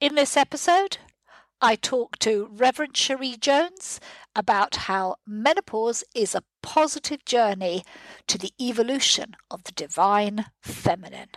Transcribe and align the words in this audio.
In 0.00 0.14
this 0.14 0.36
episode, 0.36 0.98
I 1.60 1.74
talk 1.74 2.20
to 2.20 2.48
Reverend 2.52 2.96
Cherie 2.96 3.36
Jones 3.36 3.98
about 4.36 4.76
how 4.86 5.16
menopause 5.26 6.04
is 6.14 6.36
a 6.36 6.44
positive 6.62 7.24
journey 7.24 7.82
to 8.28 8.38
the 8.38 8.52
evolution 8.60 9.34
of 9.50 9.64
the 9.64 9.72
divine 9.72 10.46
feminine. 10.62 11.30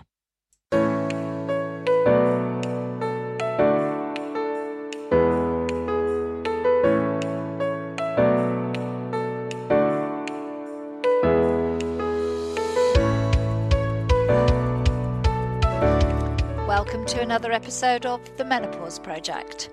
To 17.11 17.19
another 17.19 17.51
episode 17.51 18.05
of 18.05 18.21
The 18.37 18.45
Menopause 18.45 18.97
Project. 18.97 19.69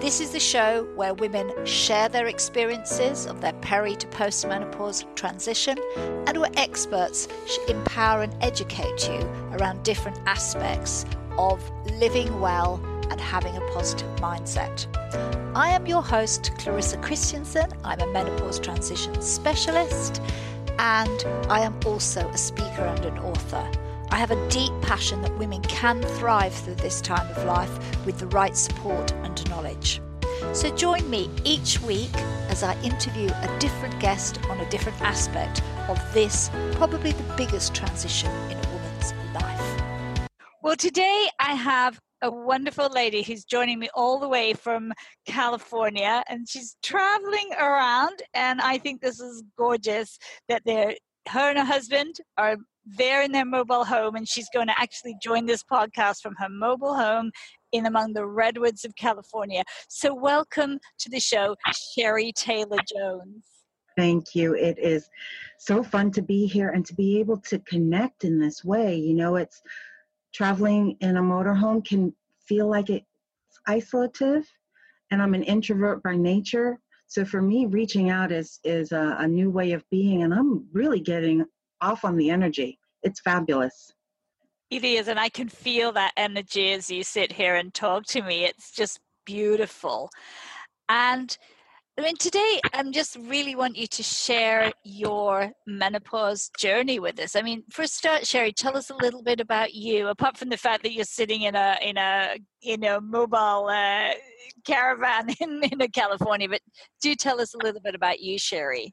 This 0.00 0.20
is 0.20 0.32
the 0.32 0.38
show 0.38 0.84
where 0.96 1.14
women 1.14 1.50
share 1.64 2.10
their 2.10 2.26
experiences 2.26 3.24
of 3.24 3.40
their 3.40 3.54
peri 3.62 3.96
to 3.96 4.06
postmenopause 4.08 5.06
transition 5.14 5.78
and 5.96 6.36
where 6.36 6.50
experts 6.58 7.26
empower 7.68 8.20
and 8.20 8.36
educate 8.42 9.08
you 9.08 9.18
around 9.52 9.82
different 9.82 10.18
aspects 10.26 11.06
of 11.38 11.58
living 11.92 12.38
well 12.38 12.82
and 13.10 13.18
having 13.18 13.56
a 13.56 13.66
positive 13.72 14.14
mindset. 14.16 14.86
I 15.56 15.70
am 15.70 15.86
your 15.86 16.02
host, 16.02 16.50
Clarissa 16.58 16.98
Christensen. 16.98 17.72
I'm 17.82 18.00
a 18.00 18.12
menopause 18.12 18.60
transition 18.60 19.22
specialist 19.22 20.20
and 20.78 21.24
I 21.48 21.60
am 21.60 21.80
also 21.86 22.28
a 22.28 22.36
speaker 22.36 22.82
and 22.82 23.06
an 23.06 23.18
author. 23.20 23.83
I 24.14 24.18
have 24.18 24.30
a 24.30 24.48
deep 24.48 24.70
passion 24.80 25.22
that 25.22 25.38
women 25.38 25.60
can 25.62 26.00
thrive 26.00 26.54
through 26.54 26.76
this 26.76 27.00
time 27.00 27.28
of 27.32 27.44
life 27.46 28.06
with 28.06 28.20
the 28.20 28.28
right 28.28 28.56
support 28.56 29.10
and 29.10 29.50
knowledge. 29.50 30.00
So 30.52 30.72
join 30.76 31.10
me 31.10 31.28
each 31.42 31.80
week 31.80 32.14
as 32.48 32.62
I 32.62 32.80
interview 32.82 33.28
a 33.28 33.58
different 33.58 33.98
guest 33.98 34.38
on 34.48 34.60
a 34.60 34.70
different 34.70 35.02
aspect 35.02 35.62
of 35.88 35.98
this, 36.14 36.48
probably 36.74 37.10
the 37.10 37.34
biggest 37.36 37.74
transition 37.74 38.30
in 38.52 38.56
a 38.56 38.68
woman's 38.70 39.12
life. 39.34 40.28
Well, 40.62 40.76
today 40.76 41.28
I 41.40 41.54
have 41.54 41.98
a 42.22 42.30
wonderful 42.30 42.90
lady 42.90 43.24
who's 43.24 43.42
joining 43.42 43.80
me 43.80 43.88
all 43.96 44.20
the 44.20 44.28
way 44.28 44.52
from 44.52 44.92
California 45.26 46.22
and 46.28 46.48
she's 46.48 46.76
traveling 46.84 47.50
around 47.58 48.22
and 48.32 48.60
I 48.60 48.78
think 48.78 49.00
this 49.00 49.18
is 49.18 49.42
gorgeous 49.58 50.20
that 50.48 50.62
they're 50.64 50.94
her 51.28 51.48
and 51.48 51.58
her 51.58 51.64
husband 51.64 52.16
are 52.36 52.58
there 52.86 53.22
in 53.22 53.32
their 53.32 53.44
mobile 53.44 53.84
home, 53.84 54.14
and 54.14 54.28
she's 54.28 54.48
going 54.52 54.66
to 54.66 54.78
actually 54.78 55.16
join 55.22 55.46
this 55.46 55.62
podcast 55.62 56.20
from 56.20 56.34
her 56.38 56.48
mobile 56.48 56.94
home 56.94 57.30
in 57.72 57.86
among 57.86 58.12
the 58.12 58.26
redwoods 58.26 58.84
of 58.84 58.94
California. 58.96 59.62
So, 59.88 60.14
welcome 60.14 60.78
to 60.98 61.10
the 61.10 61.20
show, 61.20 61.56
Cherie 61.94 62.32
Taylor 62.32 62.78
Jones. 62.94 63.44
Thank 63.96 64.34
you. 64.34 64.54
It 64.54 64.78
is 64.78 65.08
so 65.58 65.82
fun 65.82 66.10
to 66.12 66.22
be 66.22 66.46
here 66.46 66.70
and 66.70 66.84
to 66.86 66.94
be 66.94 67.18
able 67.20 67.38
to 67.38 67.58
connect 67.60 68.24
in 68.24 68.38
this 68.38 68.64
way. 68.64 68.96
You 68.96 69.14
know, 69.14 69.36
it's 69.36 69.62
traveling 70.32 70.96
in 71.00 71.16
a 71.16 71.22
motorhome 71.22 71.84
can 71.84 72.12
feel 72.46 72.68
like 72.68 72.90
it's 72.90 73.06
isolative, 73.68 74.44
and 75.10 75.22
I'm 75.22 75.34
an 75.34 75.44
introvert 75.44 76.02
by 76.02 76.16
nature. 76.16 76.80
So 77.06 77.24
for 77.24 77.40
me, 77.40 77.66
reaching 77.66 78.10
out 78.10 78.32
is 78.32 78.58
is 78.64 78.92
a, 78.92 79.16
a 79.20 79.28
new 79.28 79.50
way 79.50 79.72
of 79.72 79.88
being, 79.90 80.22
and 80.22 80.34
I'm 80.34 80.66
really 80.72 81.00
getting 81.00 81.44
off 81.80 82.04
on 82.04 82.16
the 82.16 82.30
energy. 82.30 82.78
It's 83.02 83.20
fabulous. 83.20 83.92
It 84.70 84.84
is, 84.84 85.08
and 85.08 85.20
I 85.20 85.28
can 85.28 85.48
feel 85.48 85.92
that 85.92 86.12
energy 86.16 86.72
as 86.72 86.90
you 86.90 87.04
sit 87.04 87.32
here 87.32 87.56
and 87.56 87.72
talk 87.72 88.06
to 88.06 88.22
me. 88.22 88.44
It's 88.44 88.72
just 88.72 88.98
beautiful. 89.24 90.10
And 90.88 91.36
I 91.96 92.02
mean, 92.02 92.16
today 92.16 92.60
I'm 92.72 92.90
just 92.90 93.16
really 93.16 93.54
want 93.54 93.76
you 93.76 93.86
to 93.86 94.02
share 94.02 94.72
your 94.82 95.52
menopause 95.64 96.50
journey 96.58 96.98
with 96.98 97.20
us. 97.20 97.36
I 97.36 97.42
mean, 97.42 97.62
for 97.70 97.82
a 97.82 97.86
start, 97.86 98.26
Cherie, 98.26 98.52
tell 98.52 98.76
us 98.76 98.90
a 98.90 98.96
little 98.96 99.22
bit 99.22 99.38
about 99.38 99.74
you. 99.74 100.08
Apart 100.08 100.36
from 100.36 100.48
the 100.48 100.56
fact 100.56 100.82
that 100.82 100.92
you're 100.92 101.04
sitting 101.04 101.42
in 101.42 101.54
a 101.54 101.76
in 101.80 101.96
a 101.96 102.36
in 102.62 102.82
a 102.82 103.00
mobile 103.00 103.68
uh, 103.70 104.10
caravan 104.66 105.28
in 105.40 105.62
in 105.62 105.88
California, 105.92 106.48
but 106.48 106.62
do 107.00 107.14
tell 107.14 107.40
us 107.40 107.54
a 107.54 107.58
little 107.58 107.80
bit 107.80 107.94
about 107.94 108.18
you, 108.18 108.40
Cherie. 108.40 108.92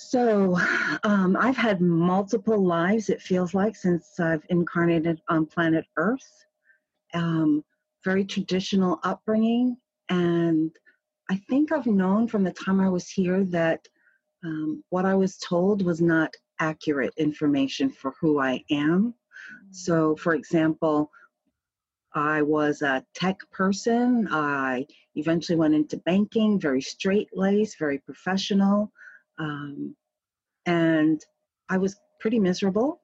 So, 0.00 0.56
um, 1.02 1.36
I've 1.36 1.56
had 1.56 1.80
multiple 1.80 2.64
lives, 2.64 3.10
it 3.10 3.20
feels 3.20 3.52
like, 3.52 3.74
since 3.74 4.20
I've 4.20 4.46
incarnated 4.48 5.20
on 5.28 5.44
planet 5.44 5.86
Earth. 5.96 6.44
Um, 7.14 7.64
very 8.04 8.24
traditional 8.24 9.00
upbringing. 9.02 9.76
And 10.08 10.70
I 11.28 11.34
think 11.50 11.72
I've 11.72 11.86
known 11.86 12.28
from 12.28 12.44
the 12.44 12.52
time 12.52 12.80
I 12.80 12.88
was 12.88 13.10
here 13.10 13.42
that 13.46 13.88
um, 14.44 14.84
what 14.90 15.04
I 15.04 15.16
was 15.16 15.36
told 15.36 15.84
was 15.84 16.00
not 16.00 16.32
accurate 16.60 17.12
information 17.16 17.90
for 17.90 18.14
who 18.20 18.38
I 18.38 18.62
am. 18.70 19.14
So, 19.72 20.14
for 20.14 20.36
example, 20.36 21.10
I 22.14 22.40
was 22.42 22.82
a 22.82 23.04
tech 23.14 23.38
person. 23.50 24.28
I 24.30 24.86
eventually 25.16 25.58
went 25.58 25.74
into 25.74 25.96
banking, 25.96 26.60
very 26.60 26.82
straight 26.82 27.30
laced, 27.32 27.80
very 27.80 27.98
professional. 27.98 28.92
Um, 29.38 29.94
and 30.66 31.24
I 31.68 31.78
was 31.78 31.96
pretty 32.20 32.38
miserable. 32.38 33.00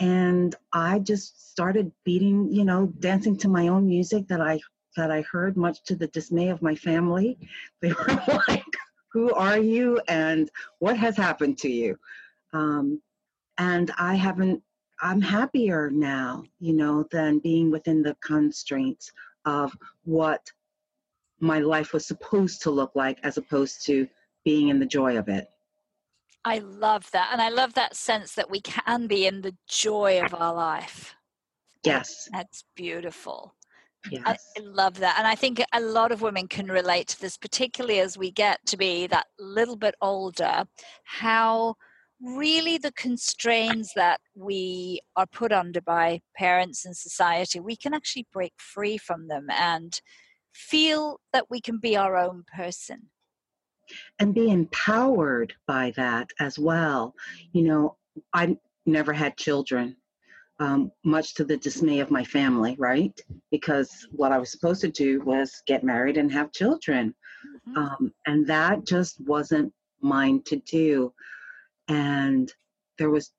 And 0.00 0.54
I 0.72 0.98
just 1.00 1.50
started 1.50 1.90
beating, 2.04 2.52
you 2.52 2.64
know, 2.64 2.92
dancing 3.00 3.36
to 3.38 3.48
my 3.48 3.68
own 3.68 3.86
music 3.86 4.28
that 4.28 4.40
I 4.40 4.60
that 4.96 5.10
I 5.10 5.22
heard, 5.22 5.56
much 5.56 5.82
to 5.84 5.94
the 5.94 6.08
dismay 6.08 6.48
of 6.48 6.62
my 6.62 6.74
family. 6.74 7.38
They 7.80 7.92
were 7.92 8.40
like, 8.48 8.64
"Who 9.12 9.32
are 9.32 9.58
you? 9.58 10.00
And 10.08 10.50
what 10.78 10.96
has 10.96 11.16
happened 11.16 11.58
to 11.58 11.68
you?" 11.68 11.98
Um, 12.52 13.00
and 13.58 13.90
I 13.98 14.14
haven't. 14.14 14.62
I'm 15.00 15.20
happier 15.20 15.90
now, 15.90 16.44
you 16.58 16.74
know, 16.74 17.06
than 17.12 17.38
being 17.38 17.70
within 17.70 18.02
the 18.02 18.16
constraints 18.20 19.12
of 19.44 19.72
what 20.04 20.42
my 21.40 21.60
life 21.60 21.92
was 21.92 22.06
supposed 22.06 22.62
to 22.62 22.70
look 22.70 22.92
like, 22.94 23.18
as 23.22 23.36
opposed 23.36 23.86
to 23.86 24.08
being 24.48 24.68
in 24.68 24.78
the 24.78 24.86
joy 24.86 25.18
of 25.18 25.28
it. 25.28 25.46
I 26.42 26.60
love 26.60 27.10
that. 27.10 27.28
And 27.32 27.42
I 27.42 27.50
love 27.50 27.74
that 27.74 27.94
sense 27.94 28.32
that 28.32 28.50
we 28.50 28.62
can 28.62 29.06
be 29.06 29.26
in 29.26 29.42
the 29.42 29.54
joy 29.68 30.22
of 30.24 30.32
our 30.32 30.54
life. 30.54 31.14
Yes. 31.84 32.30
That's 32.32 32.64
beautiful. 32.74 33.54
Yes. 34.10 34.22
I 34.26 34.60
love 34.62 35.00
that. 35.00 35.16
And 35.18 35.26
I 35.26 35.34
think 35.34 35.62
a 35.74 35.80
lot 35.82 36.12
of 36.12 36.22
women 36.22 36.48
can 36.48 36.68
relate 36.68 37.08
to 37.08 37.20
this, 37.20 37.36
particularly 37.36 38.00
as 38.00 38.16
we 38.16 38.30
get 38.30 38.58
to 38.68 38.78
be 38.78 39.06
that 39.08 39.26
little 39.38 39.76
bit 39.76 39.94
older, 40.00 40.64
how 41.04 41.74
really 42.18 42.78
the 42.78 42.92
constraints 42.92 43.92
that 43.96 44.18
we 44.34 44.98
are 45.16 45.26
put 45.26 45.52
under 45.52 45.82
by 45.82 46.22
parents 46.38 46.86
and 46.86 46.96
society, 46.96 47.60
we 47.60 47.76
can 47.76 47.92
actually 47.92 48.26
break 48.32 48.54
free 48.56 48.96
from 48.96 49.28
them 49.28 49.48
and 49.50 50.00
feel 50.54 51.20
that 51.34 51.50
we 51.50 51.60
can 51.60 51.78
be 51.78 51.98
our 51.98 52.16
own 52.16 52.44
person 52.56 53.10
and 54.18 54.34
be 54.34 54.50
empowered 54.50 55.54
by 55.66 55.92
that 55.96 56.30
as 56.40 56.58
well. 56.58 57.14
You 57.52 57.62
know, 57.62 57.96
I 58.32 58.56
never 58.86 59.12
had 59.12 59.36
children, 59.36 59.96
um, 60.60 60.90
much 61.04 61.34
to 61.34 61.44
the 61.44 61.56
dismay 61.56 62.00
of 62.00 62.10
my 62.10 62.24
family, 62.24 62.74
right? 62.78 63.18
Because 63.50 64.06
what 64.10 64.32
I 64.32 64.38
was 64.38 64.50
supposed 64.50 64.80
to 64.82 64.88
do 64.88 65.20
was 65.20 65.62
get 65.66 65.84
married 65.84 66.16
and 66.16 66.32
have 66.32 66.52
children. 66.52 67.14
Mm-hmm. 67.68 67.78
Um, 67.78 68.12
and 68.26 68.46
that 68.46 68.86
just 68.86 69.20
wasn't 69.20 69.72
mine 70.00 70.42
to 70.46 70.56
do. 70.56 71.12
And 71.88 72.52
there 72.98 73.10
was 73.10 73.32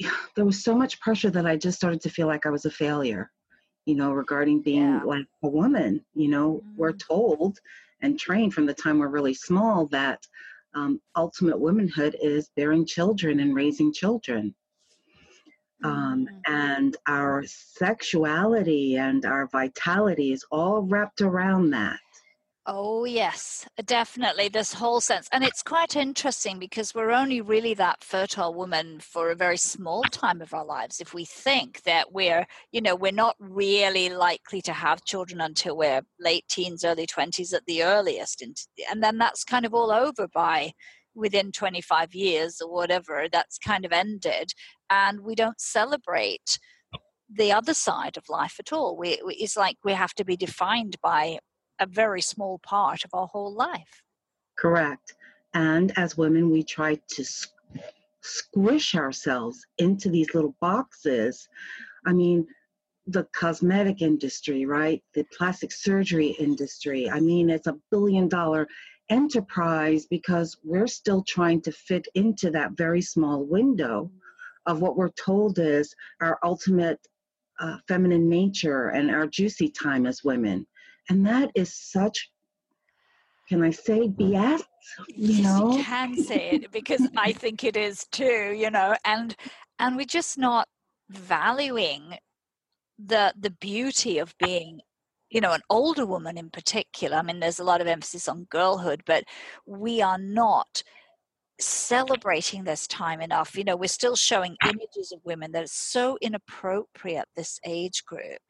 there 0.36 0.44
was 0.44 0.62
so 0.62 0.74
much 0.74 1.00
pressure 1.00 1.30
that 1.30 1.46
I 1.46 1.56
just 1.56 1.76
started 1.76 2.00
to 2.02 2.10
feel 2.10 2.26
like 2.26 2.46
I 2.46 2.50
was 2.50 2.64
a 2.64 2.70
failure, 2.70 3.30
you 3.84 3.94
know, 3.94 4.12
regarding 4.12 4.62
being 4.62 4.82
yeah. 4.82 5.02
like 5.04 5.26
a 5.42 5.48
woman. 5.48 6.04
You 6.14 6.28
know, 6.28 6.54
mm-hmm. 6.54 6.76
we're 6.76 6.92
told 6.92 7.58
and 8.02 8.18
trained 8.18 8.52
from 8.52 8.66
the 8.66 8.74
time 8.74 8.98
we're 8.98 9.08
really 9.08 9.34
small 9.34 9.86
that 9.86 10.26
um, 10.74 11.00
ultimate 11.16 11.58
womanhood 11.58 12.16
is 12.20 12.50
bearing 12.56 12.84
children 12.84 13.40
and 13.40 13.54
raising 13.54 13.92
children. 13.92 14.54
Um, 15.84 16.28
mm-hmm. 16.28 16.52
and 16.54 16.96
our 17.08 17.42
sexuality 17.44 18.98
and 18.98 19.24
our 19.24 19.48
vitality 19.48 20.32
is 20.32 20.44
all 20.52 20.82
wrapped 20.82 21.22
around 21.22 21.70
that. 21.70 21.98
Oh, 22.64 23.04
yes, 23.04 23.66
definitely. 23.86 24.48
This 24.48 24.72
whole 24.72 25.00
sense. 25.00 25.28
And 25.32 25.42
it's 25.42 25.64
quite 25.64 25.96
interesting 25.96 26.60
because 26.60 26.94
we're 26.94 27.10
only 27.10 27.40
really 27.40 27.74
that 27.74 28.04
fertile 28.04 28.54
woman 28.54 29.00
for 29.00 29.32
a 29.32 29.34
very 29.34 29.56
small 29.56 30.04
time 30.04 30.40
of 30.40 30.54
our 30.54 30.64
lives. 30.64 31.00
If 31.00 31.12
we 31.12 31.24
think 31.24 31.82
that 31.82 32.12
we're, 32.12 32.46
you 32.70 32.80
know, 32.80 32.94
we're 32.94 33.10
not 33.10 33.34
really 33.40 34.10
likely 34.10 34.62
to 34.62 34.72
have 34.72 35.04
children 35.04 35.40
until 35.40 35.76
we're 35.76 36.02
late 36.20 36.44
teens, 36.48 36.84
early 36.84 37.04
20s 37.04 37.52
at 37.52 37.66
the 37.66 37.82
earliest. 37.82 38.42
And 38.42 39.02
then 39.02 39.18
that's 39.18 39.42
kind 39.42 39.66
of 39.66 39.74
all 39.74 39.90
over 39.90 40.28
by 40.28 40.70
within 41.16 41.50
25 41.50 42.14
years 42.14 42.60
or 42.60 42.72
whatever, 42.72 43.26
that's 43.30 43.58
kind 43.58 43.84
of 43.84 43.90
ended. 43.90 44.52
And 44.88 45.22
we 45.22 45.34
don't 45.34 45.60
celebrate 45.60 46.60
the 47.28 47.50
other 47.50 47.74
side 47.74 48.16
of 48.16 48.28
life 48.28 48.56
at 48.60 48.72
all. 48.72 48.96
We, 48.96 49.18
it's 49.26 49.56
like 49.56 49.78
we 49.82 49.94
have 49.94 50.14
to 50.14 50.24
be 50.24 50.36
defined 50.36 50.96
by 51.02 51.38
a 51.82 51.86
very 51.86 52.22
small 52.22 52.58
part 52.60 53.04
of 53.04 53.10
our 53.12 53.26
whole 53.26 53.52
life. 53.52 54.02
Correct. 54.56 55.14
And 55.54 55.92
as 55.96 56.16
women, 56.16 56.50
we 56.50 56.62
try 56.62 56.98
to 57.14 57.24
squish 58.22 58.94
ourselves 58.94 59.66
into 59.78 60.08
these 60.08 60.32
little 60.34 60.54
boxes. 60.60 61.48
I 62.06 62.12
mean, 62.12 62.46
the 63.06 63.24
cosmetic 63.32 64.00
industry, 64.00 64.64
right? 64.64 65.02
The 65.14 65.24
plastic 65.36 65.72
surgery 65.72 66.28
industry. 66.38 67.10
I 67.10 67.18
mean, 67.18 67.50
it's 67.50 67.66
a 67.66 67.78
billion 67.90 68.28
dollar 68.28 68.68
enterprise 69.10 70.06
because 70.06 70.56
we're 70.62 70.86
still 70.86 71.24
trying 71.26 71.60
to 71.62 71.72
fit 71.72 72.06
into 72.14 72.50
that 72.52 72.72
very 72.72 73.02
small 73.02 73.44
window 73.44 74.10
of 74.66 74.80
what 74.80 74.96
we're 74.96 75.10
told 75.10 75.58
is 75.58 75.92
our 76.20 76.38
ultimate 76.44 77.00
uh, 77.60 77.78
feminine 77.88 78.28
nature 78.28 78.88
and 78.90 79.10
our 79.10 79.26
juicy 79.26 79.68
time 79.68 80.06
as 80.06 80.22
women. 80.22 80.64
And 81.08 81.26
that 81.26 81.50
is 81.54 81.74
such, 81.74 82.30
can 83.48 83.62
I 83.62 83.70
say, 83.70 84.08
BS? 84.08 84.62
You 85.08 85.42
know, 85.42 85.76
you 85.76 85.84
can 85.84 86.16
say 86.16 86.50
it 86.50 86.72
because 86.72 87.06
I 87.16 87.32
think 87.32 87.64
it 87.64 87.76
is 87.76 88.06
too. 88.10 88.54
You 88.56 88.70
know, 88.70 88.96
and 89.04 89.34
and 89.78 89.96
we're 89.96 90.06
just 90.06 90.38
not 90.38 90.68
valuing 91.10 92.18
the 92.98 93.34
the 93.38 93.50
beauty 93.50 94.18
of 94.18 94.34
being 94.38 94.80
you 95.30 95.40
know 95.40 95.52
an 95.52 95.62
older 95.70 96.06
woman 96.06 96.36
in 96.38 96.50
particular 96.50 97.16
i 97.16 97.22
mean 97.22 97.40
there's 97.40 97.58
a 97.58 97.64
lot 97.64 97.80
of 97.80 97.86
emphasis 97.86 98.28
on 98.28 98.44
girlhood 98.44 99.02
but 99.06 99.24
we 99.66 100.00
are 100.00 100.18
not 100.18 100.82
celebrating 101.58 102.64
this 102.64 102.86
time 102.86 103.20
enough 103.20 103.56
you 103.56 103.64
know 103.64 103.76
we're 103.76 103.86
still 103.86 104.16
showing 104.16 104.56
images 104.64 105.12
of 105.12 105.20
women 105.24 105.52
that 105.52 105.64
are 105.64 105.68
so 105.68 106.18
inappropriate 106.20 107.26
this 107.34 107.58
age 107.64 108.04
group 108.04 108.40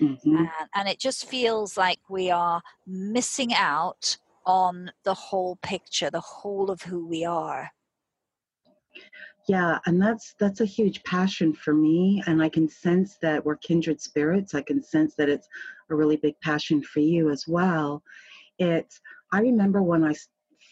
mm-hmm. 0.00 0.36
and, 0.36 0.48
and 0.74 0.88
it 0.88 0.98
just 0.98 1.28
feels 1.28 1.76
like 1.76 2.00
we 2.08 2.30
are 2.30 2.62
missing 2.86 3.54
out 3.54 4.16
on 4.44 4.90
the 5.04 5.14
whole 5.14 5.56
picture 5.62 6.10
the 6.10 6.20
whole 6.20 6.70
of 6.70 6.82
who 6.82 7.06
we 7.06 7.24
are 7.24 7.70
yeah 9.48 9.78
and 9.86 10.00
that's 10.00 10.34
that's 10.38 10.60
a 10.60 10.66
huge 10.66 11.02
passion 11.04 11.52
for 11.52 11.74
me 11.74 12.22
and 12.26 12.42
i 12.42 12.48
can 12.48 12.68
sense 12.68 13.16
that 13.20 13.44
we're 13.44 13.56
kindred 13.56 14.00
spirits 14.00 14.54
i 14.54 14.62
can 14.62 14.82
sense 14.82 15.14
that 15.16 15.28
it's 15.28 15.48
a 15.90 15.94
really 15.94 16.16
big 16.16 16.34
passion 16.40 16.82
for 16.82 17.00
you 17.00 17.30
as 17.30 17.44
well 17.46 18.02
it's 18.58 19.00
i 19.32 19.40
remember 19.40 19.82
when 19.82 20.04
i 20.04 20.14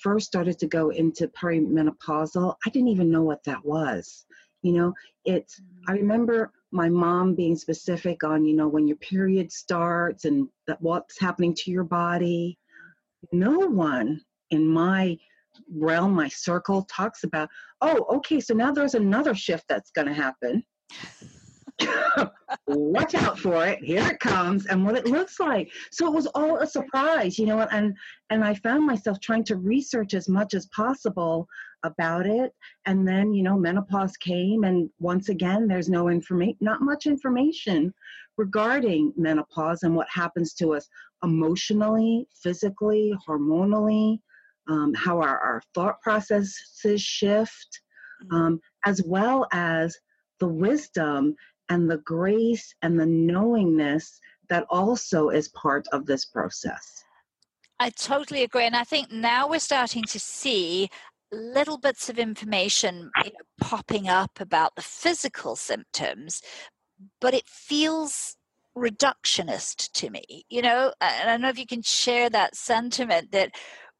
first 0.03 0.27
started 0.27 0.59
to 0.59 0.67
go 0.67 0.91
into 0.91 1.29
perimenopausal 1.29 2.55
i 2.67 2.70
didn't 2.70 2.88
even 2.88 3.11
know 3.11 3.23
what 3.23 3.43
that 3.44 3.65
was 3.65 4.27
you 4.62 4.73
know 4.73 4.93
it's 5.25 5.61
i 5.88 5.93
mm. 5.93 5.97
remember 5.97 6.53
my 6.75 6.88
mom 6.88 7.35
being 7.35 7.56
specific 7.56 8.25
on 8.25 8.44
you 8.44 8.55
know 8.55 8.69
when 8.69 8.87
your 8.87 8.97
period 8.99 9.50
starts 9.50 10.25
and 10.25 10.49
that 10.67 10.81
what's 10.81 11.19
happening 11.21 11.55
to 11.55 11.71
your 11.71 11.85
body 11.85 12.59
no 13.32 13.59
one 13.61 14.21
in 14.50 14.67
my 14.67 15.17
realm, 15.73 16.12
my 16.15 16.29
circle 16.29 16.87
talks 16.91 17.25
about, 17.25 17.49
oh, 17.81 18.05
okay, 18.17 18.41
so 18.41 18.55
now 18.55 18.73
there's 18.73 18.94
another 18.94 19.35
shift 19.35 19.65
that's 19.69 19.91
going 19.91 20.09
to 20.09 20.15
happen. 20.15 20.65
Watch 22.66 23.14
out 23.14 23.38
for 23.38 23.66
it. 23.66 23.84
Here 23.84 24.06
it 24.06 24.20
comes, 24.20 24.66
and 24.66 24.84
what 24.84 24.96
it 24.96 25.06
looks 25.06 25.38
like. 25.38 25.70
So 25.90 26.06
it 26.06 26.14
was 26.14 26.26
all 26.28 26.58
a 26.58 26.66
surprise, 26.66 27.38
you 27.38 27.44
know. 27.46 27.61
And 27.61 27.94
and 28.31 28.43
I 28.43 28.55
found 28.55 28.87
myself 28.87 29.20
trying 29.20 29.44
to 29.44 29.56
research 29.56 30.14
as 30.14 30.31
much 30.31 30.55
as 30.55 30.66
possible 30.69 31.46
about 31.84 32.25
it. 32.25 32.52
And 32.87 33.06
then, 33.06 33.34
you 33.34 33.43
know, 33.43 33.58
menopause 33.58 34.16
came, 34.16 34.64
and 34.64 34.88
once 34.99 35.28
again, 35.28 35.69
there's 35.69 35.90
no 35.90 36.08
information, 36.08 36.56
not 36.61 36.81
much 36.81 37.05
information 37.05 37.93
regarding 38.38 39.12
menopause 39.17 39.82
and 39.82 39.94
what 39.94 40.08
happens 40.08 40.55
to 40.55 40.75
us 40.75 40.88
emotionally, 41.22 42.26
physically, 42.43 43.14
hormonally, 43.28 44.19
um, 44.69 44.93
how 44.94 45.20
our, 45.20 45.38
our 45.38 45.62
thought 45.75 46.00
processes 46.00 46.58
shift, 46.96 47.81
mm-hmm. 48.25 48.34
um, 48.34 48.60
as 48.87 49.02
well 49.05 49.46
as 49.52 49.96
the 50.40 50.49
wisdom 50.49 51.34
and 51.69 51.90
the 51.90 51.99
grace 51.99 52.75
and 52.82 52.99
the 52.99 53.06
knowingness 53.06 54.20
that 54.49 54.66
also 54.70 55.31
is 55.31 55.49
part 55.49 55.87
of 55.93 56.06
this 56.06 56.26
process. 56.26 57.05
I 57.81 57.90
totally 57.90 58.43
agree. 58.43 58.64
And 58.64 58.76
I 58.76 58.84
think 58.84 59.11
now 59.11 59.49
we're 59.49 59.58
starting 59.58 60.05
to 60.05 60.20
see 60.20 60.88
little 61.32 61.78
bits 61.78 62.08
of 62.08 62.19
information 62.19 63.11
you 63.25 63.31
know, 63.31 63.38
popping 63.61 64.08
up 64.08 64.40
about 64.40 64.76
the 64.76 64.82
physical 64.82 65.56
symptoms, 65.56 66.40
but 67.20 67.34
it 67.34 67.46
feels 67.49 68.37
reductionist 68.76 69.90
to 69.93 70.10
me, 70.10 70.44
you 70.49 70.62
know. 70.62 70.93
And 71.00 71.28
I 71.28 71.32
don't 71.32 71.40
know 71.40 71.49
if 71.49 71.58
you 71.58 71.67
can 71.67 71.82
share 71.82 72.31
that 72.31 72.56
sentiment 72.56 73.32
that 73.32 73.50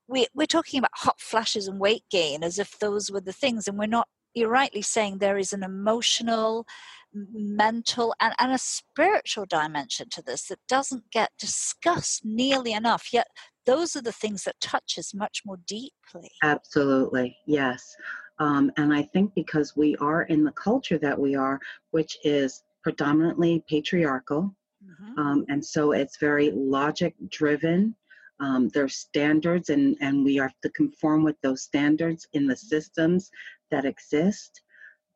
we, 0.06 0.26
we're 0.34 0.46
talking 0.46 0.78
about 0.78 0.90
hot 0.94 1.20
flashes 1.20 1.67
and 1.67 1.81
weight 1.81 2.05
gain 2.10 2.44
as 2.44 2.58
if 2.58 2.78
those 2.78 3.10
were 3.10 3.20
the 3.20 3.32
things, 3.32 3.67
and 3.67 3.78
we're 3.78 3.87
not. 3.87 4.08
You're 4.34 4.48
rightly 4.48 4.82
saying 4.82 5.19
there 5.19 5.38
is 5.38 5.52
an 5.52 5.62
emotional, 5.62 6.66
mental, 7.12 8.14
and, 8.20 8.34
and 8.38 8.52
a 8.52 8.58
spiritual 8.58 9.46
dimension 9.46 10.08
to 10.10 10.22
this 10.22 10.48
that 10.48 10.58
doesn't 10.69 11.10
get 11.10 11.31
discussed 11.38 12.25
nearly 12.25 12.72
enough. 12.72 13.12
Yet 13.12 13.28
those 13.66 13.96
are 13.96 14.02
the 14.02 14.12
things 14.12 14.44
that 14.44 14.60
touch 14.60 14.98
us 14.98 15.14
much 15.14 15.42
more 15.44 15.58
deeply. 15.66 16.31
Absolutely, 16.42 17.36
yes. 17.46 17.96
Um, 18.38 18.72
and 18.76 18.92
I 18.92 19.02
think 19.02 19.32
because 19.34 19.76
we 19.76 19.96
are 19.96 20.22
in 20.22 20.44
the 20.44 20.52
culture 20.52 20.98
that 20.98 21.19
we 21.19 21.36
are, 21.36 21.60
which 21.92 22.19
is 22.25 22.64
predominantly 22.82 23.64
patriarchal, 23.69 24.54
mm-hmm. 24.84 25.19
um, 25.19 25.44
and 25.48 25.64
so 25.64 25.92
it's 25.92 26.19
very 26.19 26.50
logic 26.50 27.14
driven. 27.31 27.94
Um, 28.40 28.69
there's 28.70 28.96
standards, 28.96 29.70
and, 29.70 29.96
and 30.00 30.25
we 30.25 30.34
have 30.36 30.54
to 30.62 30.70
conform 30.70 31.22
with 31.22 31.40
those 31.40 31.62
standards 31.62 32.26
in 32.32 32.48
the 32.48 32.56
systems 32.56 33.31
that 33.75 33.85
exist. 33.85 34.62